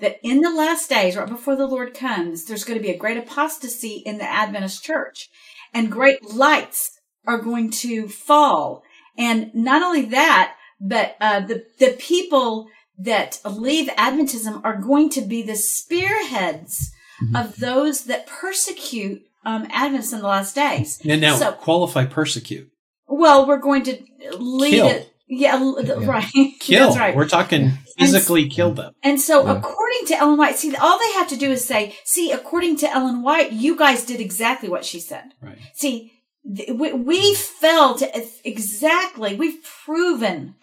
[0.00, 2.96] that in the last days, right before the Lord comes, there's going to be a
[2.96, 5.28] great apostasy in the Adventist church
[5.74, 8.82] and great lights are going to fall.
[9.16, 15.20] And not only that, but uh, the, the people that leave Adventism are going to
[15.20, 16.92] be the spearheads
[17.34, 21.00] of those that persecute um, Adventists in the last days.
[21.04, 22.70] And now So- qualify persecute.
[23.06, 23.98] Well, we're going to
[24.36, 24.86] lead Kill.
[24.86, 25.12] it.
[25.28, 26.06] Yeah, l- Yeah.
[26.06, 26.24] right.
[26.60, 26.86] Kill.
[26.86, 27.14] That's right.
[27.16, 28.92] We're talking physically kill them.
[29.02, 29.58] And so, Yeah.
[29.58, 32.90] according to Ellen White, see, all they have to do is say, see, according to
[32.90, 35.24] Ellen White, you guys did exactly what she said.
[35.42, 35.58] Right.
[35.74, 36.12] See,
[36.56, 38.06] th- we, we fell to
[38.44, 40.54] exactly, we've proven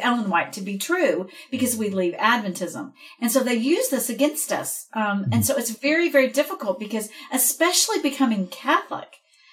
[0.00, 2.92] Ellen White to be true because we leave Adventism.
[3.20, 4.86] And so they use this against us.
[4.94, 9.08] Um, and so it's very, very difficult because, especially becoming Catholic,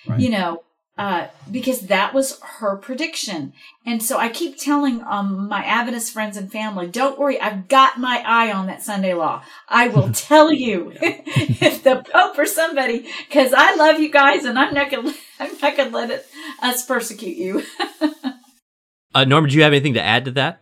[0.07, 0.19] Right.
[0.19, 0.61] you know,
[0.97, 3.51] uh, because that was her prediction.
[3.85, 7.99] And so I keep telling um, my Adventist friends and family, don't worry, I've got
[7.99, 9.43] my eye on that Sunday law.
[9.67, 14.57] I will tell you if the Pope or somebody, because I love you guys, and
[14.57, 16.25] I'm not gonna, I'm not gonna let it
[16.61, 17.63] us persecute you.
[19.13, 20.61] Uh, Norman, do you have anything to add to that?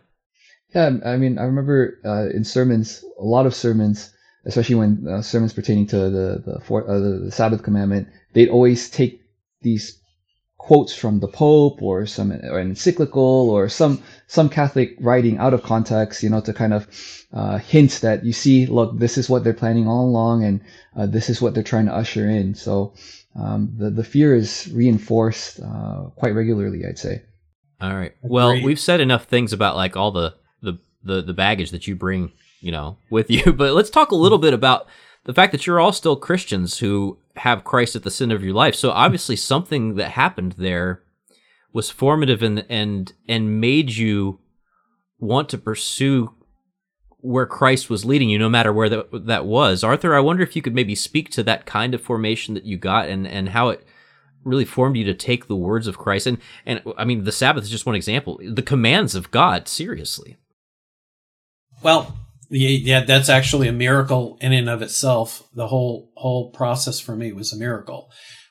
[0.74, 4.12] Yeah, I mean, I remember uh, in sermons, a lot of sermons,
[4.44, 8.48] especially when uh, sermons pertaining to the the, four, uh, the the Sabbath commandment, they'd
[8.48, 9.20] always take
[9.62, 10.00] these
[10.64, 15.52] quotes from the Pope or some or an encyclical or some some Catholic writing out
[15.52, 16.88] of context, you know, to kind of
[17.34, 20.60] uh, hint that you see, look, this is what they're planning all along, and
[20.96, 22.54] uh, this is what they're trying to usher in.
[22.54, 22.94] So
[23.36, 27.22] um, the the fear is reinforced uh, quite regularly, I'd say.
[27.82, 28.14] All right.
[28.22, 28.64] Well, Agreed.
[28.64, 32.32] we've said enough things about like all the, the the the baggage that you bring,
[32.60, 33.52] you know, with you.
[33.60, 34.86] But let's talk a little bit about
[35.24, 38.54] the fact that you're all still Christians who have Christ at the center of your
[38.54, 38.74] life.
[38.74, 41.02] So obviously, something that happened there
[41.72, 44.40] was formative and and and made you
[45.18, 46.32] want to pursue
[47.18, 49.82] where Christ was leading you, no matter where that that was.
[49.82, 52.76] Arthur, I wonder if you could maybe speak to that kind of formation that you
[52.76, 53.84] got and and how it
[54.44, 57.64] really formed you to take the words of Christ and and I mean the Sabbath
[57.64, 58.40] is just one example.
[58.42, 60.36] The commands of God seriously.
[61.82, 62.16] Well,
[62.50, 65.48] yeah, yeah, that's actually a miracle in and of itself.
[65.54, 68.10] The whole whole process for me was a miracle.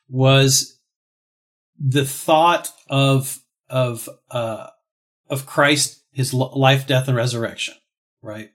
[0.09, 0.79] Was
[1.79, 4.67] the thought of of uh,
[5.29, 7.75] of Christ, His life, death, and resurrection,
[8.21, 8.49] right?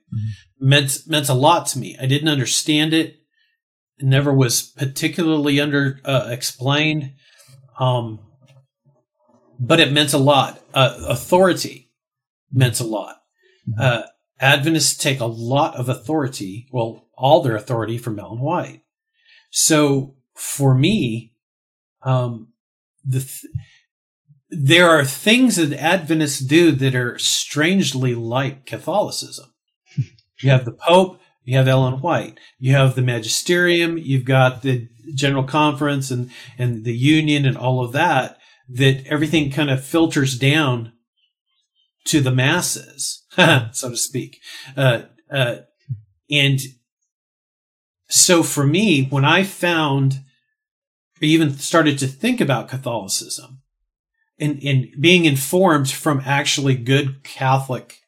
[0.59, 1.97] meant meant a lot to me.
[1.99, 3.15] I didn't understand it.
[3.97, 7.13] It never was particularly under uh, explained,
[7.79, 8.19] um,
[9.59, 10.61] but it meant a lot.
[10.73, 11.91] Uh, authority
[12.51, 13.17] meant a lot.
[13.79, 14.03] Uh,
[14.39, 18.83] Adventists take a lot of authority, well, all their authority from Ellen White.
[19.51, 21.33] So for me,
[22.03, 22.53] um,
[23.03, 23.53] the th-
[24.49, 29.53] there are things that Adventists do that are strangely like Catholicism.
[30.41, 34.87] you have the Pope, you have Ellen White, you have the Magisterium, you've got the
[35.13, 38.37] General Conference and, and the Union and all of that,
[38.69, 40.93] that everything kind of filters down
[42.05, 43.25] to the masses,
[43.71, 44.39] so to speak.
[44.75, 45.57] Uh, uh,
[46.29, 46.59] and
[48.07, 50.21] so for me, when I found,
[51.21, 53.61] or even started to think about Catholicism
[54.39, 57.99] and, and being informed from actually good Catholic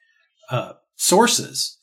[0.50, 1.78] uh, sources,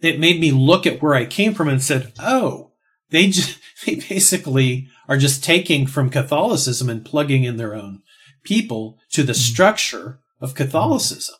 [0.00, 2.72] it made me look at where I came from and said, oh,
[3.10, 8.02] they just, they basically are just taking from Catholicism and plugging in their own
[8.42, 11.36] people to the structure of Catholicism.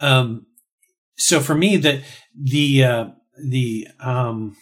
[0.00, 0.46] um,
[1.16, 2.02] so for me, the
[2.34, 3.04] the uh,
[3.42, 4.56] the um,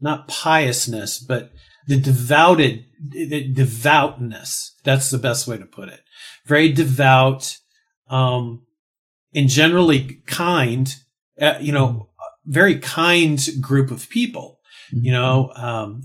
[0.00, 1.50] not piousness, but
[1.86, 4.74] the devoted the devoutness.
[4.84, 6.00] That's the best way to put it.
[6.46, 7.56] Very devout,
[8.08, 8.66] um,
[9.34, 10.94] and generally kind.
[11.40, 12.10] Uh, you know,
[12.44, 14.58] very kind group of people.
[14.92, 16.02] You know, um,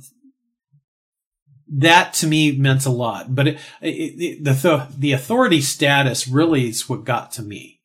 [1.67, 3.34] that to me meant a lot.
[3.34, 7.82] But it, it, the the authority status really is what got to me.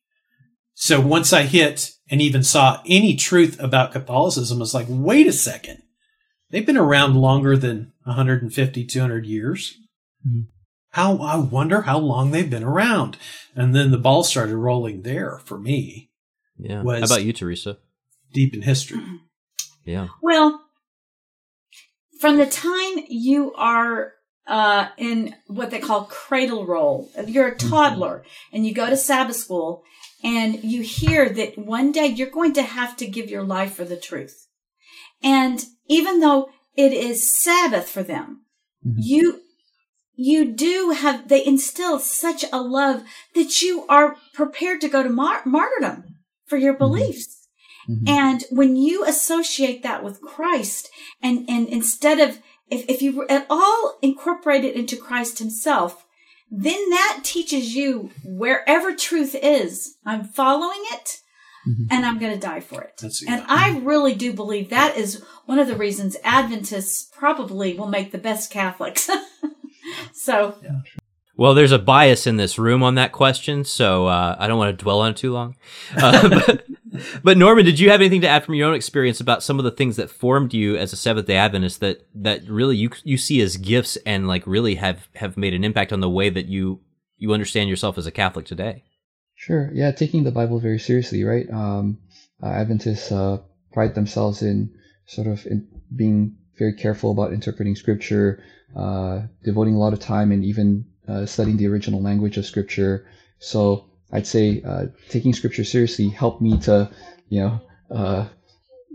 [0.73, 5.27] So once I hit and even saw any truth about Catholicism, I was like, wait
[5.27, 5.83] a second,
[6.49, 9.77] they've been around longer than 150, 200 years.
[10.27, 10.41] Mm-hmm.
[10.89, 13.17] How I wonder how long they've been around.
[13.55, 16.09] And then the ball started rolling there for me.
[16.57, 16.83] Yeah.
[16.83, 17.77] how about you, Teresa?
[18.33, 19.01] Deep in history.
[19.85, 20.07] Yeah.
[20.21, 20.61] Well,
[22.21, 24.13] from the time you are
[24.45, 27.69] uh, in what they call cradle roll, if you're a mm-hmm.
[27.69, 29.83] toddler and you go to Sabbath school
[30.23, 33.85] and you hear that one day you're going to have to give your life for
[33.85, 34.47] the truth.
[35.23, 38.41] And even though it is Sabbath for them,
[38.85, 38.99] mm-hmm.
[38.99, 39.41] you
[40.13, 43.01] you do have they instill such a love
[43.33, 46.83] that you are prepared to go to mar- martyrdom for your mm-hmm.
[46.83, 47.40] beliefs.
[47.91, 48.07] Mm-hmm.
[48.07, 50.89] And when you associate that with Christ
[51.21, 56.05] and, and instead of, if, if you at all incorporate it into Christ himself,
[56.49, 61.21] then that teaches you wherever truth is, I'm following it
[61.67, 61.85] mm-hmm.
[61.89, 62.97] and I'm going to die for it.
[63.01, 63.35] That's, yeah.
[63.35, 68.11] And I really do believe that is one of the reasons Adventists probably will make
[68.11, 69.09] the best Catholics.
[70.13, 70.55] so.
[70.63, 70.81] Yeah.
[71.37, 74.77] Well, there's a bias in this room on that question, so uh, I don't want
[74.77, 75.55] to dwell on it too long.
[75.97, 76.65] Uh, but,
[77.23, 79.65] but Norman, did you have anything to add from your own experience about some of
[79.65, 83.17] the things that formed you as a Seventh Day Adventist that that really you you
[83.17, 86.47] see as gifts and like really have have made an impact on the way that
[86.47, 86.81] you
[87.17, 88.83] you understand yourself as a Catholic today?
[89.35, 89.71] Sure.
[89.73, 91.49] Yeah, taking the Bible very seriously, right?
[91.51, 91.99] Um,
[92.43, 93.39] uh, Adventists uh,
[93.73, 94.73] pride themselves in
[95.05, 98.43] sort of in being very careful about interpreting Scripture,
[98.75, 103.07] uh, devoting a lot of time and even uh, studying the original language of Scripture.
[103.39, 106.89] So I'd say uh, taking scripture seriously helped me to,
[107.29, 107.61] you know,
[107.95, 108.27] uh,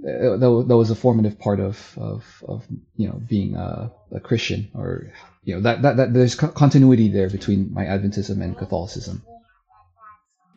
[0.03, 2.65] that, that was a formative part of, of, of
[2.97, 5.11] you know, being a, a Christian or,
[5.45, 9.23] you know, that, that, that there's continuity there between my Adventism and Catholicism.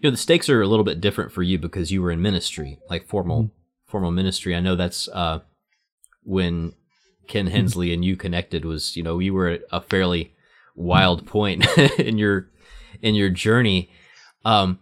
[0.01, 2.21] You know, the stakes are a little bit different for you because you were in
[2.21, 3.91] ministry, like formal, mm-hmm.
[3.91, 4.55] formal ministry.
[4.55, 5.39] I know that's, uh,
[6.23, 6.73] when
[7.27, 7.55] Ken mm-hmm.
[7.55, 10.35] Hensley and you connected was, you know, you were at a fairly
[10.75, 11.65] wild point
[11.97, 12.49] in your,
[13.01, 13.89] in your journey
[14.45, 14.79] um,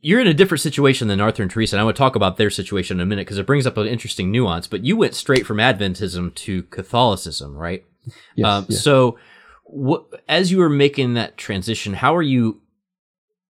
[0.00, 2.36] you're in a different situation than Arthur and Teresa, and I want to talk about
[2.36, 4.66] their situation in a minute because it brings up an interesting nuance.
[4.66, 7.84] But you went straight from Adventism to Catholicism, right?
[8.34, 8.82] Yes, um, yes.
[8.82, 9.18] So,
[9.64, 12.62] what, as you were making that transition, how are you?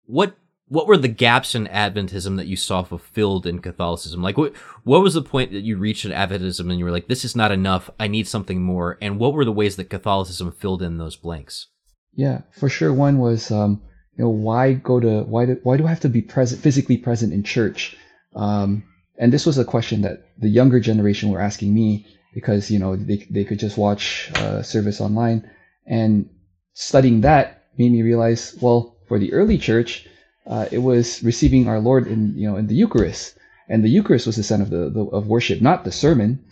[0.04, 0.36] What
[0.68, 4.22] what were the gaps in Adventism that you saw fulfilled in Catholicism?
[4.22, 7.08] Like, what what was the point that you reached in Adventism and you were like,
[7.08, 7.90] "This is not enough.
[7.98, 11.68] I need something more." And what were the ways that Catholicism filled in those blanks?
[12.14, 12.94] Yeah, for sure.
[12.94, 13.82] One was um,
[14.16, 16.96] you know, why go to why do why do I have to be present physically
[16.96, 17.96] present in church?
[18.34, 18.84] Um,
[19.18, 22.96] and this was a question that the younger generation were asking me because you know
[22.96, 25.48] they they could just watch uh, service online,
[25.86, 26.28] and
[26.72, 30.06] studying that made me realize, well, for the early church,
[30.46, 34.26] uh, it was receiving our Lord in you know in the Eucharist, and the Eucharist
[34.26, 36.44] was the center of the, the of worship, not the sermon.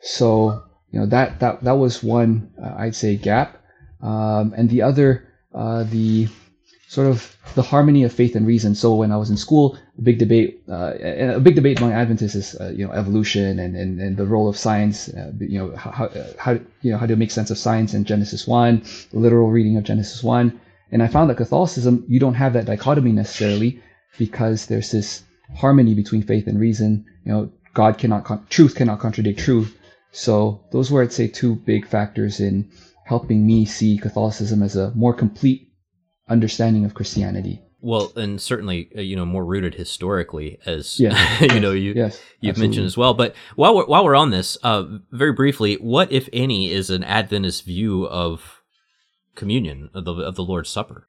[0.00, 3.62] So you know that that that was one uh, I'd say gap,
[4.00, 6.28] um, and the other uh, the
[6.92, 8.74] sort of the harmony of faith and reason.
[8.74, 10.92] So when I was in school, a big debate, uh,
[11.38, 14.46] a big debate among Adventists is, uh, you know, evolution and, and, and the role
[14.46, 16.52] of science, uh, you know, how, how,
[16.82, 19.84] you know, how to make sense of science in Genesis 1, the literal reading of
[19.84, 20.60] Genesis 1.
[20.90, 23.80] And I found that Catholicism, you don't have that dichotomy necessarily
[24.18, 25.22] because there's this
[25.56, 27.06] harmony between faith and reason.
[27.24, 29.78] You know, God cannot, con- truth cannot contradict truth.
[30.10, 32.70] So those were, I'd say, two big factors in
[33.06, 35.71] helping me see Catholicism as a more complete
[36.32, 37.62] understanding of Christianity.
[37.80, 41.40] Well, and certainly, uh, you know, more rooted historically, as yes.
[41.52, 42.68] you know, you yes, you've absolutely.
[42.68, 43.12] mentioned as well.
[43.12, 47.02] But while we're while we're on this, uh, very briefly, what if any is an
[47.02, 48.62] Adventist view of
[49.34, 51.08] communion of the of the Lord's Supper?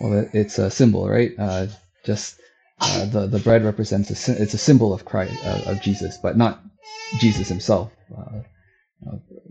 [0.00, 1.32] Well, it's a symbol, right?
[1.36, 1.66] Uh,
[2.04, 2.40] just
[2.80, 6.36] uh, the the bread represents a it's a symbol of Christ uh, of Jesus, but
[6.36, 6.62] not
[7.18, 7.90] Jesus himself.
[8.16, 8.40] Uh,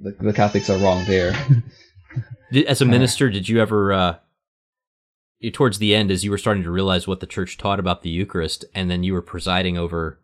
[0.02, 1.34] the, the Catholics are wrong there.
[2.68, 4.20] As a minister, did you ever
[5.54, 8.10] towards the end as you were starting to realize what the church taught about the
[8.10, 10.20] Eucharist, and then you were presiding over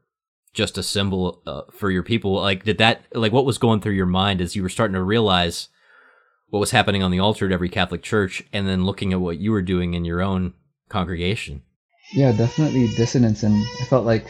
[0.54, 2.34] just a symbol uh, for your people.
[2.34, 5.04] Like, did that like what was going through your mind as you were starting to
[5.04, 5.70] realize
[6.50, 9.38] what was happening on the altar at every Catholic church, and then looking at what
[9.38, 10.54] you were doing in your own
[10.90, 11.62] congregation?
[12.14, 14.28] Yeah, definitely dissonance, and I felt like,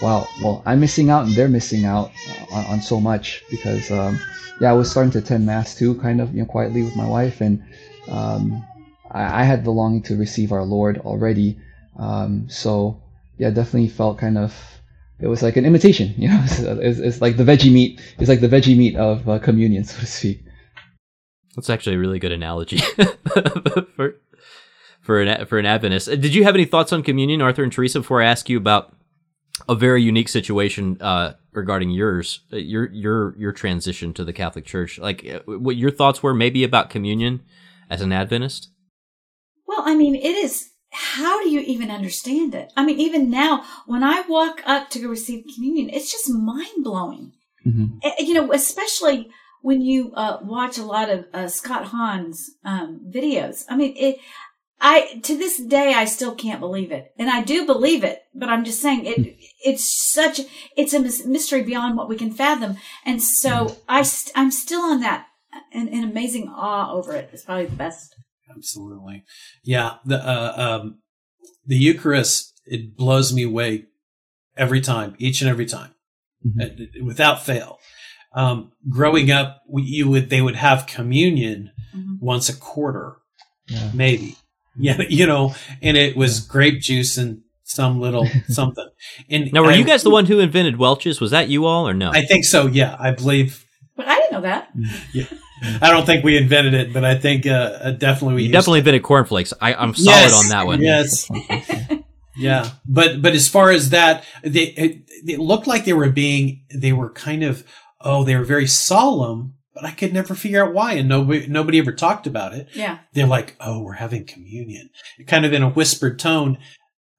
[0.00, 2.12] wow, well, I'm missing out, and they're missing out
[2.52, 4.20] on, on so much because, um,
[4.60, 7.08] yeah, I was starting to attend mass too, kind of, you know, quietly with my
[7.08, 7.60] wife, and
[8.08, 8.64] um,
[9.10, 11.58] I, I had the longing to receive our Lord already.
[11.98, 13.02] Um, so
[13.38, 14.54] yeah, definitely felt kind of
[15.20, 16.40] it was like an imitation, you know.
[16.44, 18.00] It's, it's like the veggie meat.
[18.18, 20.42] It's like the veggie meat of uh, communion, so to speak.
[21.56, 22.78] That's actually a really good analogy
[23.96, 24.14] for
[25.00, 26.08] for an for an Adventist.
[26.08, 28.00] Did you have any thoughts on communion, Arthur and Teresa?
[28.00, 28.94] Before I ask you about
[29.68, 34.66] a very unique situation uh, regarding yours, uh, your your your transition to the Catholic
[34.66, 37.40] Church, like uh, what your thoughts were, maybe about communion
[37.90, 38.68] as an Adventist.
[39.68, 40.70] Well, I mean, it is.
[40.90, 42.72] How do you even understand it?
[42.74, 46.82] I mean, even now, when I walk up to go receive communion, it's just mind
[46.82, 47.32] blowing.
[47.66, 47.98] Mm-hmm.
[48.18, 53.64] You know, especially when you uh, watch a lot of uh, Scott Hahn's um, videos.
[53.68, 54.18] I mean, it.
[54.80, 58.48] I to this day I still can't believe it, and I do believe it, but
[58.48, 59.36] I'm just saying it.
[59.64, 60.40] It's such
[60.76, 65.00] it's a mystery beyond what we can fathom, and so I st- I'm still on
[65.00, 65.26] that
[65.72, 67.30] an, an amazing awe over it.
[67.32, 68.14] It's probably the best.
[68.54, 69.24] Absolutely,
[69.64, 69.94] yeah.
[70.04, 70.98] The uh, um,
[71.66, 73.84] the Eucharist it blows me away
[74.56, 75.94] every time, each and every time,
[76.46, 76.62] Mhm.
[77.00, 77.78] uh, without fail.
[78.34, 82.20] Um, growing up, we, you would they would have communion Mhm.
[82.20, 83.16] once a quarter,
[83.68, 83.90] Yeah.
[83.94, 84.36] maybe.
[84.80, 88.88] Yeah, you know, and it was grape juice and some little something.
[89.28, 91.20] And Now, were I- you guys the one who invented Welch's?
[91.20, 92.10] Was that you all or no?
[92.12, 92.66] I think so.
[92.68, 93.64] Yeah, I believe.
[93.96, 94.68] But I didn't know that.
[95.82, 98.54] I don't think we invented it, but I think uh, uh, definitely we you used
[98.54, 99.52] definitely invented cornflakes.
[99.60, 100.44] I, I'm solid Yes.
[100.44, 100.82] on that one.
[100.82, 101.28] Yes.
[102.40, 106.62] Yeah, but but as far as that, they it, it looked like they were being
[106.72, 107.64] they were kind of
[108.00, 111.80] oh they were very solemn, but I could never figure out why, and nobody nobody
[111.80, 112.68] ever talked about it.
[112.74, 112.98] Yeah.
[113.12, 114.90] They're like, oh, we're having communion,
[115.26, 116.58] kind of in a whispered tone,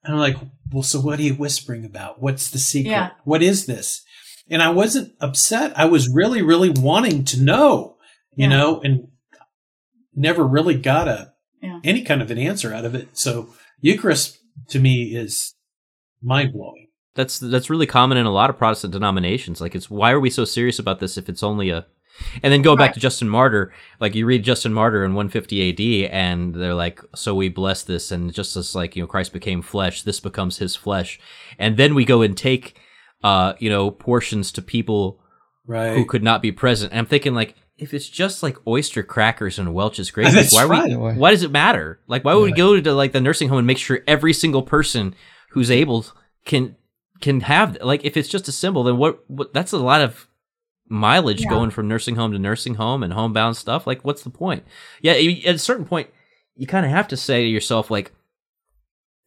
[0.05, 0.37] and I'm like,
[0.71, 2.21] well, so what are you whispering about?
[2.21, 2.91] What's the secret?
[2.91, 3.09] Yeah.
[3.25, 4.01] What is this?
[4.49, 5.77] And I wasn't upset.
[5.77, 7.97] I was really really wanting to know,
[8.35, 8.49] you Yeah.
[8.49, 9.07] know, and
[10.15, 11.79] never really got a Yeah.
[11.83, 13.09] any kind of an answer out of it.
[13.17, 13.49] So
[13.81, 14.37] Eucharist
[14.69, 15.55] to me is
[16.21, 16.87] mind blowing.
[17.15, 19.59] That's that's really common in a lot of Protestant denominations.
[19.61, 21.85] Like, it's why are we so serious about this if it's only a
[22.43, 23.71] and then go back to Justin Martyr,
[24.01, 28.11] like you read Justin Martyr in 150 AD, and they're like, "So we bless this,"
[28.11, 31.17] and just as like you know, Christ became flesh, this becomes His flesh,
[31.57, 32.75] and then we go and take,
[33.23, 35.21] uh, you know, portions to people
[35.65, 35.95] Right.
[35.95, 36.91] who could not be present.
[36.91, 40.65] And I'm thinking like, if it's just like oyster crackers and Welch's grape, That's why
[40.65, 40.89] right.
[40.89, 40.95] we?
[40.97, 41.13] Why?
[41.13, 41.99] Why does it matter?
[42.07, 44.61] Like, why would we go to like the nursing home and make sure every single
[44.63, 45.15] person
[45.51, 46.05] who's able
[46.45, 46.75] can
[47.21, 49.23] can have like if it's just a symbol, then what?
[49.29, 50.27] what that's a lot of
[50.87, 51.49] mileage Yeah.
[51.49, 53.85] going from nursing home to nursing home and homebound stuff.
[53.87, 54.63] Like, what's the point?
[55.01, 56.09] Yeah, you, at a certain point,
[56.55, 58.11] you kind of have to say to yourself, like,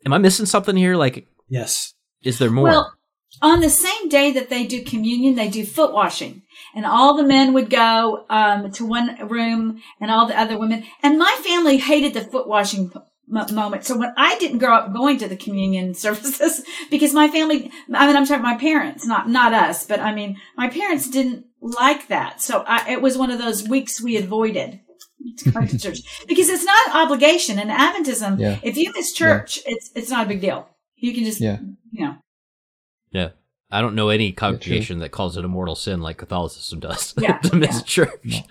[0.04, 0.96] am I missing something here?
[0.96, 1.94] Like, yes.
[2.22, 2.64] is there more?
[2.64, 2.94] Well,
[3.40, 6.42] on the same day that they do communion, they do foot washing,
[6.74, 10.84] and all the men would go um, to one room, and all the other women.
[11.02, 13.84] And my family hated the foot washing m- moment.
[13.84, 18.06] So when I didn't grow up going to the communion services, because my family, I
[18.06, 22.08] mean, I'm talking my parents, not not us, but I mean, my parents didn't like
[22.08, 22.40] that.
[22.42, 24.80] So I, it was one of those weeks we avoided.
[25.38, 28.38] to to church because it's not an obligation in Adventism.
[28.38, 28.58] Yeah.
[28.62, 30.68] If you miss church, it's it's not a big deal.
[30.96, 31.58] You can just Yeah.
[31.90, 32.16] you know
[33.12, 33.30] Yeah.
[33.70, 37.38] I don't know any congregation that calls it a mortal sin like Catholicism does Yeah,
[37.44, 37.82] to miss yeah.
[37.84, 38.42] church.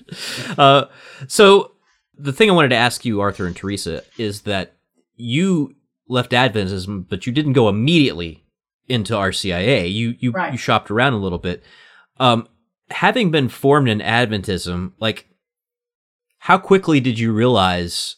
[0.58, 0.86] Uh,
[1.28, 1.74] so
[2.18, 4.74] the thing I wanted to ask you, Arthur and Teresa, is that
[5.16, 5.76] you
[6.08, 8.44] left Adventism, but you didn't go immediately
[8.90, 9.92] into RCIA.
[9.94, 10.52] You you Right.
[10.52, 11.64] you shopped around a little bit.
[12.20, 12.48] Um,
[12.90, 15.28] having been formed in Adventism, like
[16.40, 18.16] how quickly did you realize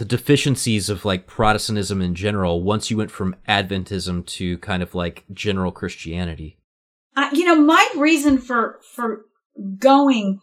[0.00, 4.94] the deficiencies of like Protestantism in general once you went from Adventism to kind of
[4.94, 6.56] like general Christianity?
[7.14, 9.26] I, you know, my reason for for
[9.78, 10.40] going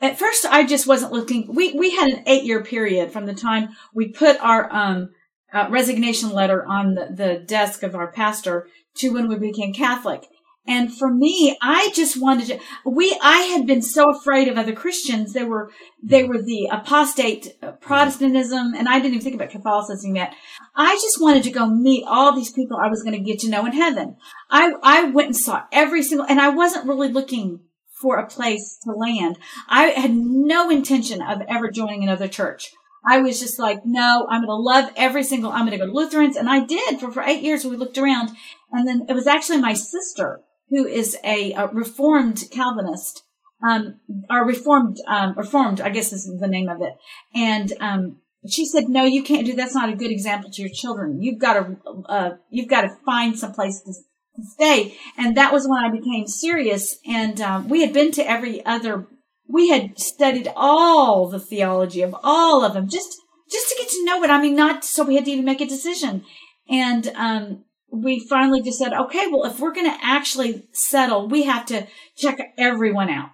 [0.00, 1.52] at first, I just wasn't looking.
[1.52, 5.10] We we had an eight year period from the time we put our um
[5.52, 10.28] uh, resignation letter on the, the desk of our pastor to when we became Catholic.
[10.70, 12.60] And for me, I just wanted to.
[12.84, 15.32] We I had been so afraid of other Christians.
[15.32, 20.32] They were they were the apostate Protestantism, and I didn't even think about Catholicism yet.
[20.76, 23.50] I just wanted to go meet all these people I was going to get to
[23.50, 24.16] know in heaven.
[24.48, 27.62] I, I went and saw every single, and I wasn't really looking
[28.00, 29.40] for a place to land.
[29.68, 32.70] I had no intention of ever joining another church.
[33.04, 35.86] I was just like, no, I'm going to love every single, I'm going to go
[35.86, 36.36] to Lutherans.
[36.36, 37.64] And I did for, for eight years.
[37.64, 38.30] We looked around
[38.70, 43.22] and then it was actually my sister who is a, a reformed Calvinist,
[43.66, 44.00] um,
[44.30, 46.94] or reformed, um, reformed, I guess is the name of it.
[47.34, 49.52] And, um, she said, "No, you can't do.
[49.52, 51.20] That, that's not a good example to your children.
[51.20, 51.76] You've got to,
[52.08, 55.90] uh, you've got to find some place to, to stay." And that was when I
[55.90, 56.98] became serious.
[57.06, 59.06] And um, we had been to every other.
[59.46, 63.14] We had studied all the theology of all of them, just
[63.50, 64.30] just to get to know it.
[64.30, 66.24] I mean, not so we had to even make a decision.
[66.68, 71.44] And um, we finally just said, okay, well, if we're going to actually settle, we
[71.44, 71.86] have to
[72.16, 73.30] check everyone out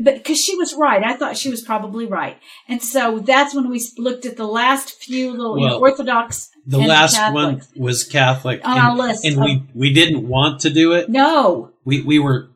[0.00, 2.38] but because she was right, I thought she was probably right,
[2.68, 6.50] and so that's when we looked at the last few little well, you know, Orthodox.
[6.66, 7.68] The last Catholics.
[7.74, 10.92] one was Catholic on and, our list, and of, we we didn't want to do
[10.92, 11.08] it.
[11.08, 12.50] No, we we were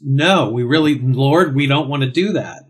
[0.00, 2.62] no, we really, Lord, we don't want to do that,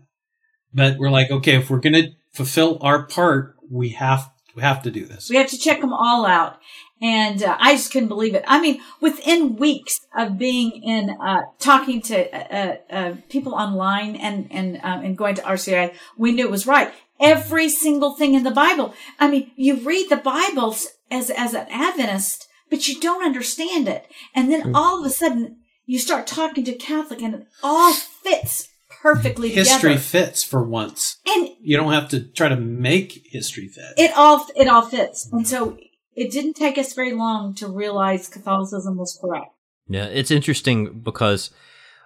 [0.73, 4.81] but we're like, okay, if we're going to fulfill our part, we have we have
[4.83, 5.29] to do this.
[5.29, 6.57] We have to check them all out.
[7.03, 8.45] And uh, I just couldn't believe it.
[8.47, 14.47] I mean, within weeks of being in, uh, talking to uh, uh people online and
[14.49, 16.93] and um, and going to RCI, we knew it was right.
[17.19, 18.93] Every single thing in the Bible.
[19.19, 20.75] I mean, you read the Bible
[21.11, 24.73] as as an Adventist, but you don't understand it, and then mm.
[24.73, 28.69] all of a sudden you start talking to Catholic, and it all fits
[29.01, 29.99] perfectly history together.
[29.99, 34.47] fits for once and you don't have to try to make history fit it all
[34.55, 35.77] it all fits and so
[36.15, 39.53] it didn't take us very long to realize Catholicism was correct.
[39.87, 41.51] Yeah, it's interesting because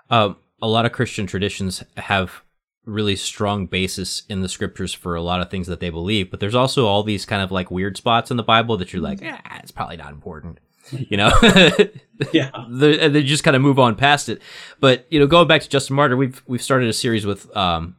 [0.10, 2.43] uh, a lot of Christian traditions have
[2.86, 6.39] really strong basis in the scriptures for a lot of things that they believe, but
[6.39, 9.20] there's also all these kind of like weird spots in the Bible that you're like,
[9.24, 10.60] ah, it's probably not important.
[10.89, 11.32] You know,
[12.32, 14.41] yeah, and they just kind of move on past it.
[14.80, 17.97] But you know, going back to Justin Martyr, we've we've started a series with um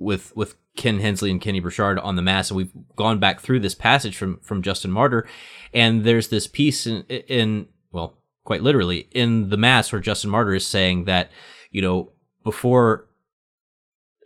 [0.00, 3.60] with with Ken Hensley and Kenny Burchard on the Mass, and we've gone back through
[3.60, 5.26] this passage from from Justin Martyr,
[5.74, 10.54] and there's this piece in in well, quite literally in the Mass where Justin Martyr
[10.54, 11.30] is saying that
[11.70, 12.12] you know
[12.42, 13.06] before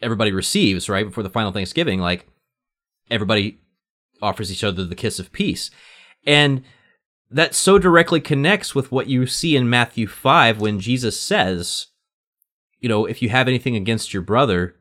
[0.01, 2.29] everybody receives right before the final Thanksgiving, like
[3.11, 3.59] everybody
[4.23, 5.71] offers each other the kiss of peace,
[6.25, 6.63] and
[7.29, 11.89] that so directly connects with what you see in Matthew five when Jesus says,
[12.79, 14.77] you know, if you have anything against your brother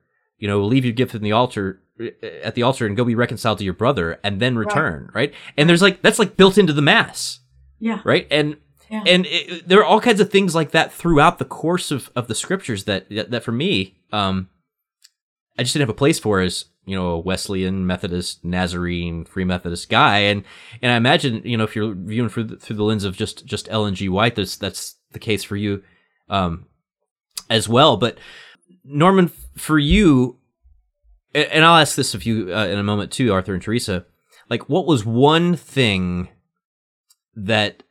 [0.46, 1.82] you know, leave your gift in the altar
[2.22, 5.32] at the altar and go be reconciled to your brother and then return, right?
[5.32, 5.34] right?
[5.58, 7.40] And there's like that's like built into the mass.
[7.80, 8.00] Yeah.
[8.04, 8.28] Right?
[8.30, 8.58] And
[8.92, 9.04] yeah.
[9.08, 12.28] and it, there are all kinds of things like that throughout the course of of
[12.28, 14.50] the scriptures that that for me um
[15.58, 19.46] I just didn't have a place for as, you know, a Wesleyan, Methodist, Nazarene, Free
[19.46, 20.44] Methodist guy and
[20.84, 23.48] and I imagine, you know, if you're viewing through the, through the lens of just
[23.48, 24.10] just Ellen G.
[24.10, 25.82] White that's that's the case for you
[26.30, 26.68] um
[27.50, 28.20] as well, but
[28.86, 30.38] Norman, for you,
[31.34, 34.06] and I'll ask this of you uh, in a moment too, Arthur and Teresa.
[34.50, 36.30] Like, what was one thing
[37.36, 37.84] that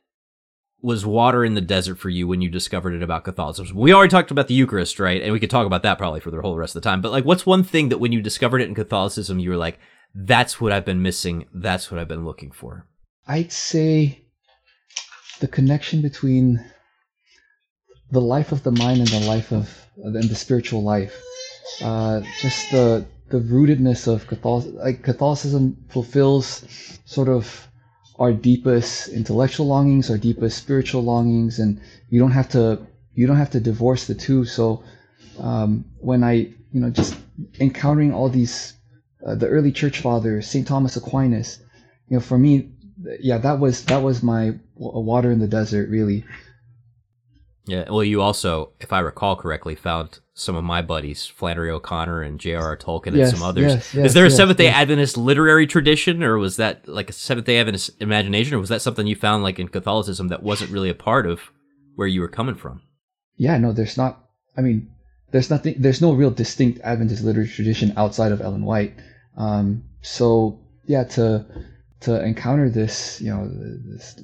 [0.80, 3.76] was water in the desert for you when you discovered it about Catholicism?
[3.76, 5.22] We already talked about the Eucharist, right?
[5.22, 7.00] And we could talk about that probably for the whole rest of the time.
[7.00, 9.78] But like, what's one thing that when you discovered it in Catholicism, you were like,
[10.14, 11.46] "That's what I've been missing.
[11.52, 12.86] That's what I've been looking for."
[13.26, 14.26] I'd say
[15.40, 16.64] the connection between
[18.14, 21.14] the life of the mind and the life of and the spiritual life.
[21.82, 24.76] Uh, just the the rootedness of Catholicism.
[24.76, 26.64] Like Catholicism fulfills
[27.04, 27.68] sort of
[28.18, 33.42] our deepest intellectual longings, our deepest spiritual longings, and you don't have to you don't
[33.44, 34.44] have to divorce the two.
[34.44, 34.84] So
[35.38, 36.34] um, when I
[36.72, 37.16] you know just
[37.60, 38.74] encountering all these
[39.26, 41.58] uh, the early church fathers, Saint Thomas Aquinas,
[42.08, 42.70] you know, for me,
[43.20, 46.24] yeah, that was that was my water in the desert, really.
[47.66, 52.20] Yeah, well, you also, if I recall correctly, found some of my buddies, Flannery O'Connor
[52.22, 52.76] and J.R.R.
[52.76, 53.72] Tolkien and yes, some others.
[53.72, 57.14] Yes, yes, Is there a Seventh Day Adventist literary tradition, or was that like a
[57.14, 60.70] Seventh Day Adventist imagination, or was that something you found like in Catholicism that wasn't
[60.70, 61.40] really a part of
[61.94, 62.82] where you were coming from?
[63.36, 64.28] Yeah, no, there's not.
[64.56, 64.90] I mean,
[65.30, 65.76] there's nothing.
[65.78, 68.94] There's no real distinct Adventist literary tradition outside of Ellen White.
[69.38, 71.46] Um, so yeah, to
[72.00, 74.22] to encounter this, you know, this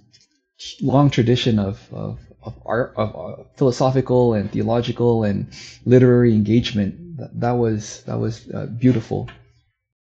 [0.82, 5.48] long tradition of, of of art of uh, philosophical and theological and
[5.84, 7.18] literary engagement.
[7.18, 9.28] That, that was that was uh, beautiful.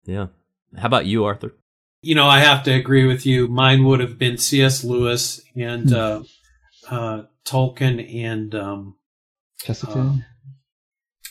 [0.06, 0.28] Yeah.
[0.76, 1.54] How about you arthur?
[2.02, 3.48] You know i have to agree with you.
[3.48, 5.96] Mine would have been cs lewis and hmm.
[5.96, 6.24] uh,
[6.90, 8.96] uh, tolkien and um,
[9.60, 10.08] chesterton?
[10.08, 10.16] uh,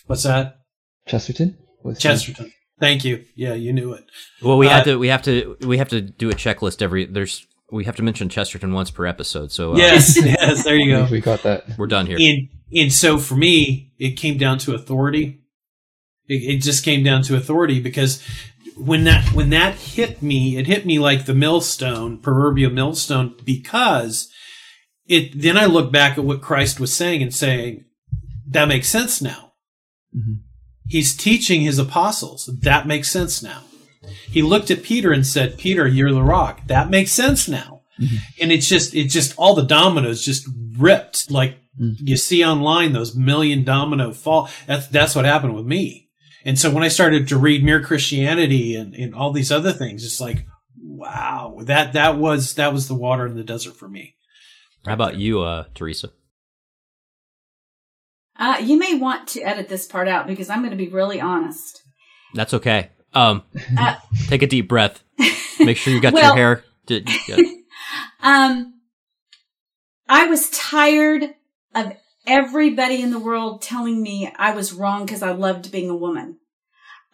[0.07, 0.61] what's that?
[1.07, 1.57] Chesterton?
[1.83, 2.53] What's chesterton.
[2.81, 3.25] Thank you.
[3.35, 4.05] Yeah you knew it.
[4.43, 7.05] Well we had uh, to we have to we have to do a checklist every
[7.07, 9.51] there's we have to mention Chesterton once per episode.
[9.53, 11.09] So uh, yes, yes, there you go.
[11.11, 11.79] We got that.
[11.79, 12.19] We're done here.
[12.21, 15.41] And and so for me, it came down to authority.
[16.29, 18.23] It, it just came down to authority because
[18.77, 24.31] when that when that hit me, it hit me like the millstone, proverbial millstone, because
[25.07, 25.41] it.
[25.41, 27.85] Then I look back at what Christ was saying and saying
[28.49, 29.53] that makes sense now.
[30.17, 30.35] Mm-hmm.
[30.89, 32.49] He's teaching his apostles.
[32.63, 33.63] That makes sense now.
[34.31, 36.67] He looked at Peter and said, Peter, you're the rock.
[36.67, 37.83] That makes sense now.
[38.01, 38.17] Mm-hmm.
[38.43, 42.07] And it's just, it's just all the dominoes just ripped like mm-hmm.
[42.07, 44.51] you see online, those million domino fall.
[44.67, 46.09] That's, that's what happened with me.
[46.45, 50.05] And so when I started to read Mere Christianity and, and all these other things,
[50.05, 50.47] it's like,
[50.79, 54.15] wow, that, that was, that was the water in the desert for me.
[54.85, 56.11] How about you, uh, Teresa?
[58.39, 61.21] Uh, you may want to edit this part out because I'm going to be really
[61.21, 61.83] honest.
[62.35, 62.91] That's okay.
[63.17, 63.43] Um,
[63.79, 63.97] uh,
[64.29, 65.03] take a deep breath.
[65.59, 66.65] Make sure you got well, your hair.
[66.89, 67.37] yeah.
[68.23, 68.75] um,
[70.09, 71.35] I was tired
[71.75, 71.95] of
[72.27, 76.39] everybody in the world telling me I was wrong because I loved being a woman.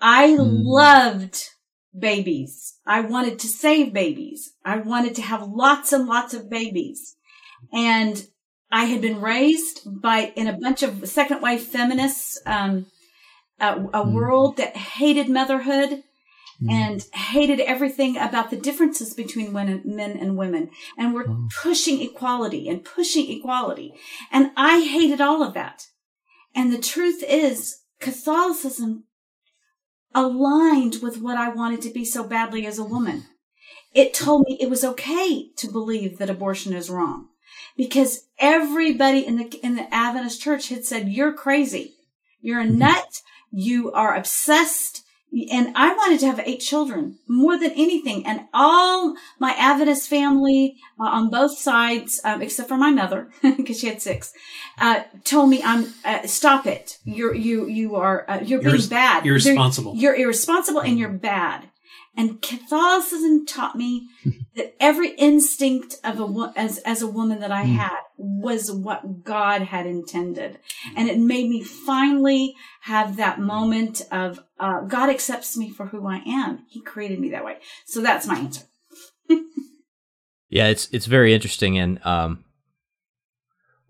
[0.01, 0.63] I mm.
[0.65, 1.51] loved
[1.97, 2.79] babies.
[2.87, 4.53] I wanted to save babies.
[4.65, 7.17] I wanted to have lots and lots of babies.
[7.73, 8.27] And
[8.73, 12.87] I had been raised by in a bunch of second wave feminists, um,
[13.63, 14.13] a, a mm.
[14.13, 16.03] world that hated motherhood
[16.63, 16.71] mm.
[16.71, 21.49] and hated everything about the differences between women, men and women, and were mm.
[21.63, 23.95] pushing equality and pushing equality,
[24.31, 25.87] and I hated all of that.
[26.55, 29.05] And the truth is, Catholicism
[30.15, 33.25] aligned with what I wanted to be so badly as a woman.
[33.95, 37.29] It told me it was okay to believe that abortion is wrong
[37.77, 41.95] because everybody in the in the Adventist church had said you're crazy,
[42.41, 45.05] you're a nut, you are obsessed.
[45.51, 48.27] And I wanted to have eight children more than anything.
[48.27, 53.81] And all my Adventist family uh, on both sides, um, except for my mother, because
[53.81, 54.35] she had six,
[54.79, 56.99] uh, told me, "I'm uh, stop it.
[57.05, 59.25] You're you you are uh, you're, being bad.
[59.25, 59.95] Irresponsible.
[59.97, 61.71] You're, you're irresponsible and you're bad."
[62.17, 64.09] And Catholicism taught me
[64.57, 67.75] that every instinct of a as as a woman that I hmm.
[67.75, 70.59] had was what God had intended,
[70.95, 76.07] and it made me finally have that moment of uh, God accepts me for who
[76.07, 76.65] I am.
[76.69, 77.59] He created me that way.
[77.87, 78.65] So that's my answer.
[80.51, 82.45] yeah, it's it's very interesting, and um,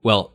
[0.03, 0.35] well,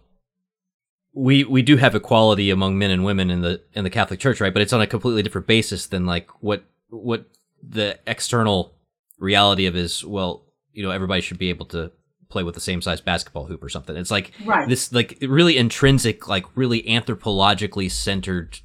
[1.13, 4.41] we we do have equality among men and women in the in the Catholic Church,
[4.41, 4.53] right?
[4.53, 7.25] But it's on a completely different basis than like what what
[7.61, 8.75] the external
[9.19, 11.91] reality of is well, you know, everybody should be able to
[12.29, 13.95] play with the same size basketball hoop or something.
[13.95, 14.67] It's like right.
[14.67, 18.59] this like really intrinsic, like really anthropologically centered.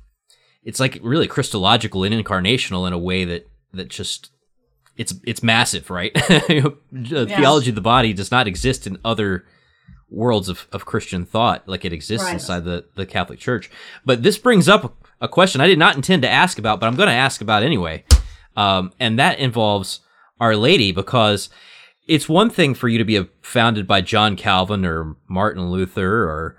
[0.64, 4.30] It's like really Christological and incarnational in a way that that just
[4.96, 6.12] it's it's massive, right?
[6.92, 9.44] Theology of the body does not exist in other
[10.12, 12.34] worlds of, of Christian thought like it exists right.
[12.34, 13.70] inside the, the Catholic Church.
[14.04, 16.96] But this brings up a question I did not intend to ask about, but I'm
[16.96, 18.04] going to ask about anyway.
[18.56, 20.00] Um, and that involves
[20.40, 21.48] Our Lady because
[22.06, 26.56] it's one thing for you to be founded by John Calvin or Martin Luther or,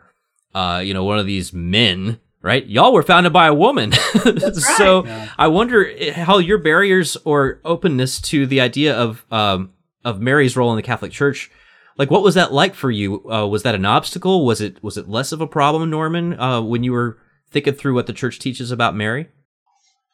[0.55, 2.65] uh, you know, one of these men, right?
[2.65, 3.91] Y'all were founded by a woman.
[4.77, 5.29] so yeah.
[5.37, 9.73] I wonder how your barriers or openness to the idea of, um,
[10.05, 11.49] of Mary's role in the Catholic Church
[11.97, 14.97] like what was that like for you uh, was that an obstacle was it was
[14.97, 17.17] it less of a problem norman uh, when you were
[17.49, 19.27] thinking through what the church teaches about mary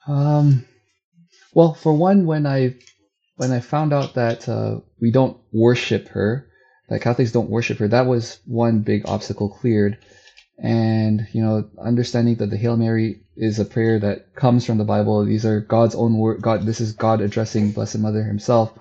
[0.07, 0.65] um
[1.53, 2.75] well, for one, when I
[3.37, 6.47] when I found out that uh, we don't worship her,
[6.89, 9.97] that Catholics don't worship her, that was one big obstacle cleared.
[10.61, 14.83] And you know, understanding that the Hail Mary is a prayer that comes from the
[14.83, 15.23] Bible.
[15.23, 16.41] These are God's own word.
[16.41, 18.71] God, this is God addressing Blessed Mother Himself.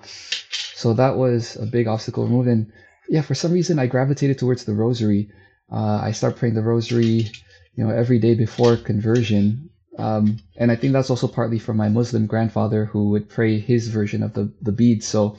[0.75, 2.49] So that was a big obstacle removed.
[2.49, 2.71] And
[3.07, 5.29] yeah, for some reason, I gravitated towards the Rosary.
[5.71, 7.31] Uh, I start praying the Rosary,
[7.75, 9.69] you know, every day before conversion.
[9.99, 13.89] Um, and I think that's also partly from my Muslim grandfather who would pray his
[13.89, 15.05] version of the, the beads.
[15.05, 15.37] So,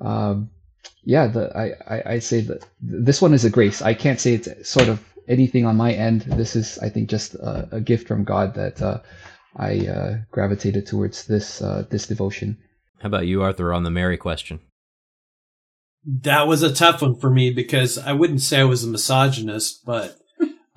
[0.00, 0.50] um,
[1.04, 3.82] yeah, the, I, I, I say that this one is a grace.
[3.82, 6.22] I can't say it's sort of anything on my end.
[6.22, 9.00] This is, I think, just a, a gift from God that uh,
[9.56, 12.58] I uh, gravitated towards this uh, this devotion.
[13.00, 14.60] How about you, Arthur, on the Mary question?
[16.04, 19.84] That was a tough one for me because I wouldn't say I was a misogynist,
[19.84, 20.18] but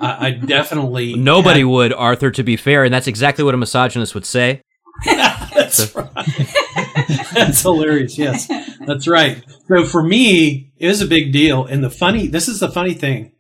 [0.02, 1.68] I, I definitely nobody had...
[1.68, 2.32] would, Arthur.
[2.32, 4.62] To be fair, and that's exactly what a misogynist would say.
[5.06, 6.02] that's so.
[6.02, 6.26] right.
[7.34, 8.18] that's hilarious.
[8.18, 8.48] Yes,
[8.86, 9.44] that's right.
[9.68, 11.66] So for me, it was a big deal.
[11.66, 13.32] And the funny, this is the funny thing.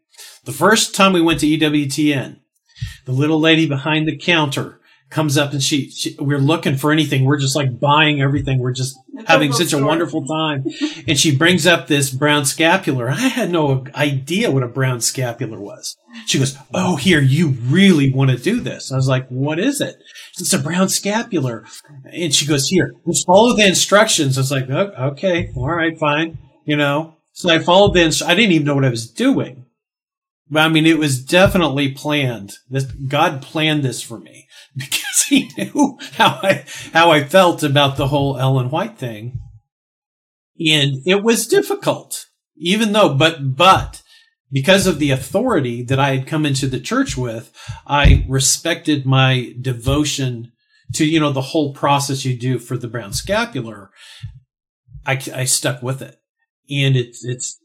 [0.46, 2.40] The first time we went to EWTN,
[3.06, 4.81] the little lady behind the counter
[5.12, 7.26] comes up and she, she, we're looking for anything.
[7.26, 8.60] We're just like buying everything.
[8.60, 8.98] We're just
[9.28, 9.84] having such story.
[9.84, 10.66] a wonderful time.
[11.08, 13.10] and she brings up this brown scapular.
[13.10, 15.98] I had no idea what a brown scapular was.
[16.26, 18.92] She goes, Oh, here, you really want to do this.
[18.92, 19.98] I was like, What is it?
[20.40, 21.66] It's a brown scapular.
[22.06, 24.38] And she goes, Here, just follow the instructions.
[24.38, 26.38] I was like, oh, Okay, all right, fine.
[26.66, 29.66] You know, so I followed the, I didn't even know what I was doing
[30.50, 32.54] But I mean, it was definitely planned.
[32.70, 37.98] This, God planned this for me because he knew how I, how I felt about
[37.98, 39.40] the whole Ellen White thing.
[40.60, 44.02] And it was difficult, even though, but, but
[44.52, 47.52] because of the authority that I had come into the church with,
[47.88, 50.52] I respected my devotion
[50.94, 53.90] to, you know, the whole process you do for the brown scapular.
[55.06, 56.18] I, I stuck with it
[56.70, 57.60] and it's, it's,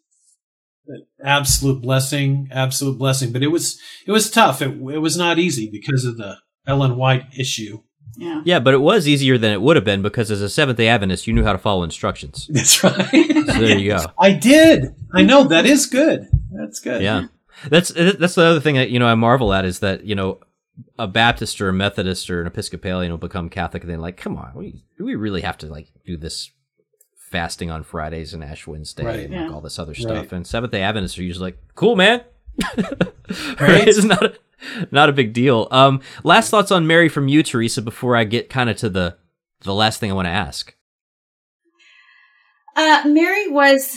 [1.23, 3.33] absolute blessing, absolute blessing.
[3.33, 4.63] But it was it was tough.
[4.63, 7.81] It it was not easy because of the Ellen White issue.
[8.19, 8.41] Yeah.
[8.47, 10.89] Yeah, but it was easier than it would have been because as a Seventh Day
[10.89, 12.47] Adventist, you knew how to follow instructions.
[12.51, 12.95] That's right.
[13.13, 14.07] So there you go.
[14.19, 14.95] I did.
[15.13, 16.27] I know that is good.
[16.51, 17.03] That's good.
[17.03, 17.27] Yeah,
[17.69, 20.41] that's that's the other thing that you know I marvel at is that you know
[20.99, 24.37] a Baptist or a Methodist or an Episcopalian will become Catholic and they're like, come
[24.37, 26.51] on, we, do we really have to like do this
[27.31, 29.21] fasting on Fridays and Ash Wednesday Right.
[29.21, 29.45] and Yeah.
[29.47, 30.11] like all this other stuff?
[30.11, 30.33] Right.
[30.33, 32.23] And Seventh Day Adventists are usually like, cool, man.
[32.77, 33.03] Right.
[33.61, 33.89] right?
[33.89, 34.35] It's not a,
[34.91, 35.69] not a big deal.
[35.71, 39.17] Um, last thoughts on Mary from you, Teresa, before I get kind of to the
[39.63, 40.75] the last thing I want to ask.
[42.77, 43.97] Uh, Mary was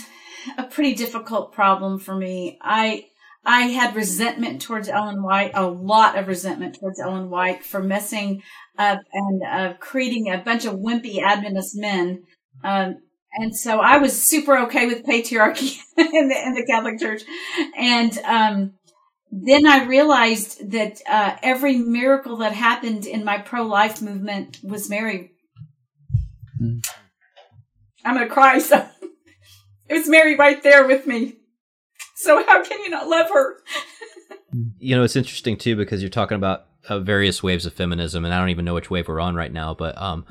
[0.58, 2.58] a pretty difficult problem for me.
[2.62, 3.06] I
[3.46, 8.42] I had resentment towards Ellen White, a lot of resentment towards Ellen White for messing
[8.78, 12.24] up and uh, creating a bunch of wimpy Adventist men.
[12.64, 12.98] Um,
[13.34, 17.22] and so I was super okay with patriarchy in the in the Catholic Church,
[17.78, 18.74] and um,
[19.32, 24.90] then I realized that uh, every miracle that happened in my pro life movement was
[24.90, 25.32] Mary.
[26.58, 26.80] Hmm.
[28.04, 28.60] I'm gonna cry.
[28.60, 28.88] So
[29.90, 31.38] it was Mary right there with me.
[32.16, 33.58] So how can you not love her?
[34.80, 38.34] You know, it's interesting too because you're talking about uh, various waves of feminism, and
[38.34, 40.26] I don't even know which wave we're on right now, but um,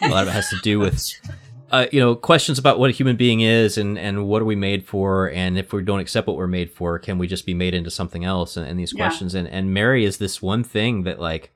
[0.00, 1.10] a lot of it has to do with.
[1.70, 4.54] Uh, you know, questions about what a human being is and, and what are we
[4.54, 5.30] made for?
[5.30, 7.90] And if we don't accept what we're made for, can we just be made into
[7.90, 8.56] something else?
[8.56, 9.04] And, and these Yeah.
[9.06, 9.34] questions.
[9.34, 11.52] And, and Mary is this one thing that like,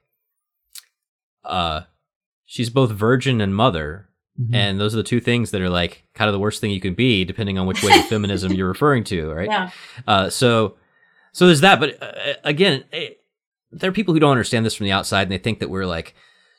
[1.45, 1.83] uh,
[2.47, 4.09] she's both virgin and mother.
[4.41, 4.55] Mhm.
[4.55, 6.81] And those are the two things that are like kind of the worst thing you
[6.81, 9.49] can be, depending on which way of feminism you're referring to, right?
[9.49, 9.71] Yeah,
[10.07, 10.77] Uh, so,
[11.33, 11.79] so there's that.
[11.81, 13.21] But uh, again, it,
[13.71, 15.87] there are people who don't understand this from the outside, and they think that we're
[15.87, 16.15] like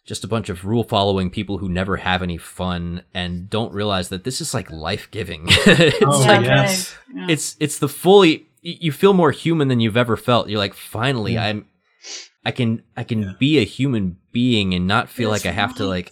[0.10, 4.10] just a bunch of rule following people who never have any fun and don't realize
[4.10, 5.44] that this is like life giving.
[5.48, 6.96] it's Oh, like yes.
[7.16, 7.28] yeah.
[7.30, 10.50] it's it's the fully you feel more human than you've ever felt.
[10.50, 11.46] You're like, finally, Yeah.
[11.46, 11.66] I'm.
[12.44, 13.34] I can I can Yeah.
[13.40, 16.12] be a human being and not feel That's like I have to like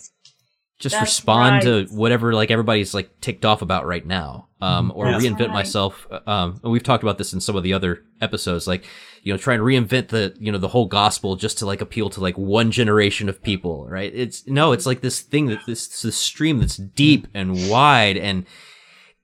[0.80, 1.88] just That's respond right.
[1.88, 5.60] to whatever like everybody's like ticked off about right now um or That's reinvent right.
[5.62, 8.84] myself um and we've talked about this in some of the other episodes like
[9.28, 12.10] you know try and reinvent the you know the whole gospel just to like appeal
[12.10, 16.02] to like one generation of people right it's no it's like this thing that this
[16.02, 18.46] this stream that's deep and wide and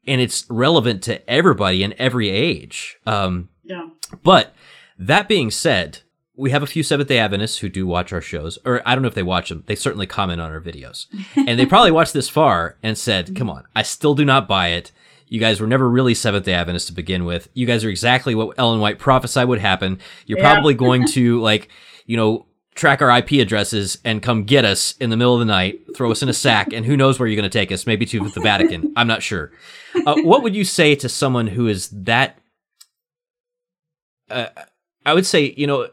[0.06, 3.88] and it's relevant to everybody in every age um yeah.
[4.24, 4.54] but
[4.98, 6.00] that being said,
[6.36, 9.02] we have a few Seventh day Adventists who do watch our shows, or I don't
[9.02, 9.64] know if they watch them.
[9.68, 11.08] They certainly comment on our videos.
[11.36, 14.70] and they probably watched this far and said, come on, I still do not buy
[14.70, 14.92] it.
[15.34, 17.50] You guys were never really Seventh day Adventists to begin with.
[17.56, 19.98] You guys are exactly what Ellen White prophesied would happen.
[20.28, 20.54] You're Yeah.
[20.54, 21.70] probably going to, like,
[22.06, 25.46] you know, track our IP addresses and come get us in the middle of the
[25.46, 27.88] night, throw us in a sack, and who knows where you're going to take us?
[27.88, 28.94] Maybe to the Vatican.
[28.96, 29.52] I'm not sure.
[30.06, 32.38] Uh, what would you say to someone who is that
[34.30, 34.50] uh,
[35.04, 35.88] I would say, you know,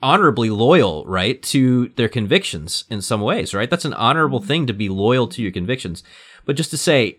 [0.00, 3.68] honorably loyal, right, to their convictions in some ways, right?
[3.68, 6.04] That's an honorable thing to be loyal to your convictions.
[6.44, 7.18] But just to say,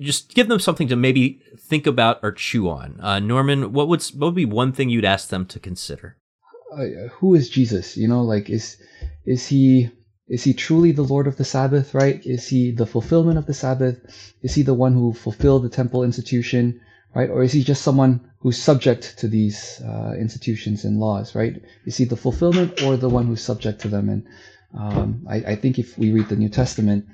[0.00, 2.98] just give them something to maybe think about or chew on.
[3.00, 6.16] Uh, Norman, what would what would be one thing you'd ask them to consider?
[6.72, 7.96] uh, who is Jesus?
[7.96, 8.76] You know, like is
[9.24, 9.90] is he
[10.28, 11.94] is he truly the Lord of the Sabbath?
[11.94, 12.24] Right?
[12.24, 13.98] Is he the fulfillment of the Sabbath?
[14.42, 16.80] Is he the one who fulfilled the temple institution?
[17.14, 17.28] Right?
[17.28, 21.34] Or is he just someone who's subject to these uh, institutions and laws?
[21.34, 21.60] Right?
[21.84, 24.08] Is he the fulfillment or the one who's subject to them?
[24.08, 24.26] And
[24.78, 27.06] um, I, I think if we read the New Testament,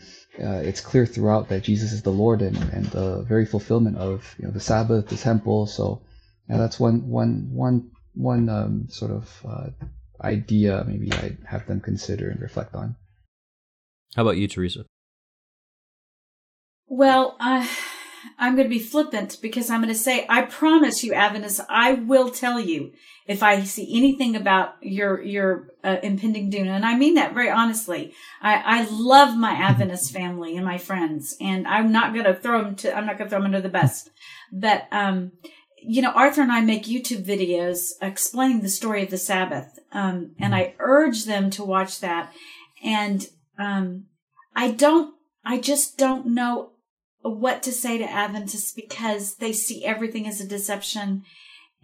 [0.43, 4.34] uh, it's clear throughout that Jesus is the Lord and, and the very fulfillment of
[4.39, 5.66] you know the Sabbath, the temple.
[5.66, 6.03] So
[6.49, 9.68] yeah, that's one one one one um, sort of uh,
[10.20, 12.97] idea maybe I'd have them consider and reflect on.
[14.14, 14.84] How about you, Teresa?
[16.87, 17.66] Well, uh,
[18.39, 21.95] I'm going to be flippant because I'm going to say, I promise you, Adventists, I
[21.95, 22.93] will tell you
[23.27, 27.51] if I see anything about your your uh, impending doom, and I mean that very
[27.51, 28.14] honestly.
[28.41, 32.62] I, I love my Adventist family and my friends, and I'm not going to throw
[32.62, 32.97] them to.
[32.97, 34.09] I'm not going to throw them under the bus,
[34.53, 35.33] but um,
[35.83, 40.33] you know, Arthur and I make YouTube videos explaining the story of the Sabbath, um,
[40.39, 42.33] and I urge them to watch that.
[42.85, 43.27] And
[43.59, 44.07] um,
[44.55, 45.14] I don't,
[45.45, 46.72] I just don't know
[47.31, 51.24] what to say to Adventists because they see everything as a deception.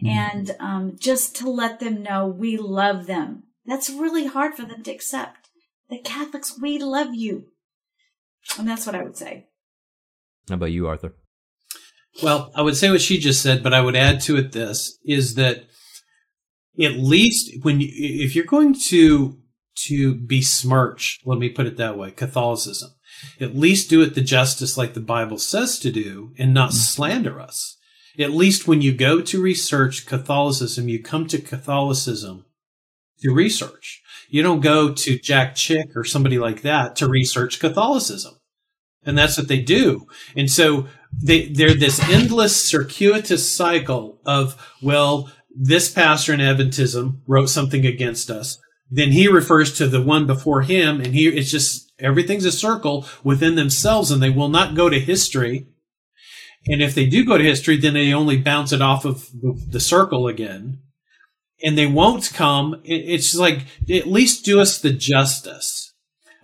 [0.05, 3.43] and um, just to let them know we love them.
[3.65, 5.49] That's really hard for them to accept.
[5.89, 7.45] The Catholics, we love you.
[8.57, 9.47] And that's what I would say.
[10.49, 11.15] How about you, Arthur?
[12.21, 14.97] Well, I would say what she just said, but I would add to it this
[15.05, 15.65] is that
[16.81, 19.39] at least when you, if you're going to
[19.75, 22.91] to besmirch, let me put it that way, Catholicism,
[23.39, 26.77] at least do it the justice like the Bible says to do and not mm-hmm.
[26.77, 27.77] slander us.
[28.19, 32.45] At least when you go to research Catholicism, you come to Catholicism
[33.19, 34.01] to research.
[34.29, 38.35] You don't go to Jack Chick or somebody like that to research Catholicism.
[39.05, 40.07] And that's what they do.
[40.35, 47.49] And so they, they're this endless circuitous cycle of, well, this pastor in Adventism wrote
[47.49, 48.57] something against us.
[48.95, 53.07] Then he refers to the one before him and he, it's just, everything's a circle
[53.23, 55.65] within themselves and they will not go to history.
[56.67, 59.79] And if they do go to history, then they only bounce it off of the
[59.79, 60.77] circle again.
[61.63, 62.81] And they won't come.
[62.83, 65.95] It's like, at least do us the justice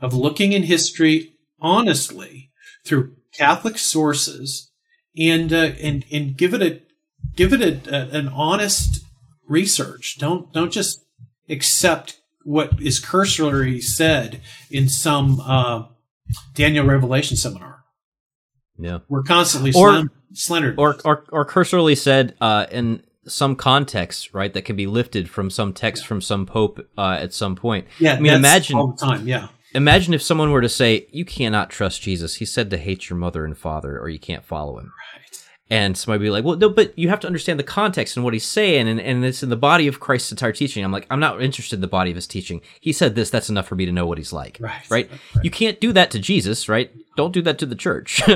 [0.02, 2.50] of looking in history honestly
[2.84, 4.72] through Catholic sources
[5.16, 6.82] and, uh, and, and give it a,
[7.36, 9.06] give it a, a, an honest
[9.48, 10.18] research.
[10.18, 11.06] Don't, don't just
[11.48, 15.84] accept what is cursorily said in some, uh,
[16.54, 17.84] Daniel Revelation seminar.
[18.78, 19.00] Yeah.
[19.10, 20.76] We're constantly Or- slan- slandered.
[20.78, 25.50] Or, or, or cursorily said uh, in some context, right, that can be lifted from
[25.50, 27.88] some text from some pope uh, at some point.
[28.00, 29.28] yeah, I mean, that's imagine all the time.
[29.28, 29.50] Yeah.
[29.76, 32.36] imagine if someone were to say, "You cannot trust Jesus.
[32.36, 35.44] He said to hate your mother and father, or you can't follow him." Right.
[35.72, 38.24] And somebody would be like, "Well, no, but you have to understand the context and
[38.24, 41.06] what he's saying, and, and it's in the body of Christ's entire teaching." I'm like,
[41.12, 42.62] I'm not interested in the body of his teaching.
[42.82, 43.30] He said this.
[43.30, 44.58] That's enough for me to know what he's like.
[44.60, 44.90] Right.
[44.90, 45.10] Right.
[45.44, 46.68] You can't do that to Jesus.
[46.68, 46.92] Right.
[47.16, 48.22] Don't do that to the church.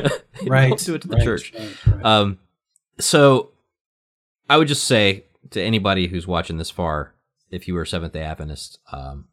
[0.45, 0.69] Right.
[0.69, 1.53] Don't do it to the right, church.
[1.53, 2.05] right, right.
[2.05, 2.39] Um,
[2.99, 3.51] so
[4.49, 7.13] I would just say to anybody who's watching this far,
[7.49, 9.27] if you were a Seventh Day Adventist, um,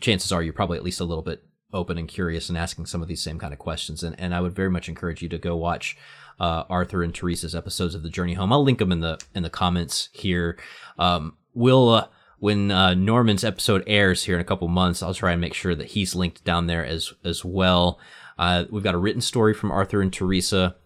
[0.00, 3.02] chances are you're probably at least a little bit open and curious and asking some
[3.02, 4.02] of these same kind of questions.
[4.02, 5.96] And and I would very much encourage you to go watch
[6.40, 8.52] uh, Arthur and Teresa's episodes of The Journey Home.
[8.52, 10.58] I'll link them in the in the comments here.
[10.98, 11.88] Um, we'll.
[11.88, 12.06] Uh,
[12.40, 15.74] when uh, Norman's episode airs here in a couple months, I'll try and make sure
[15.74, 17.98] that he's linked down there as as well.
[18.38, 20.76] Uh, we've got a written story from Arthur and Teresa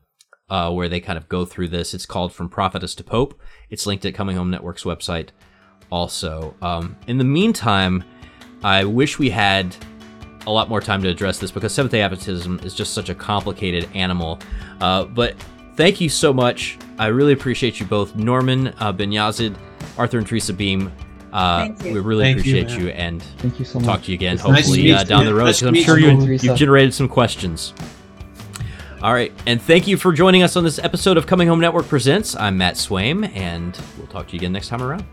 [0.48, 1.94] uh, where they kind of go through this.
[1.94, 3.40] It's called From Prophetess to Pope.
[3.70, 5.28] It's linked at Coming Home Network's website
[5.90, 6.54] also.
[6.62, 8.04] Um, in the meantime,
[8.62, 9.74] I wish we had
[10.46, 13.14] a lot more time to address this because Seventh day Adventism is just such a
[13.14, 14.38] complicated animal.
[14.80, 15.36] Uh, but
[15.76, 16.78] thank you so much.
[16.98, 19.56] I really appreciate you both, Norman uh, bin Yazid,
[19.98, 20.92] Arthur and Teresa Beem.
[21.32, 22.96] Uh, We really Thank appreciate you, man.
[22.96, 23.86] and Thank you so much.
[23.86, 25.46] talk to you again, It's hopefully meet uh, down the road.
[25.46, 27.72] Because I'm sure you, you, you've generated some questions.
[29.00, 31.88] All right, and thank you for joining us on this episode of Coming Home Network
[31.88, 32.36] Presents.
[32.36, 35.04] I'm Matt Swaim, and we'll talk to you again next time around.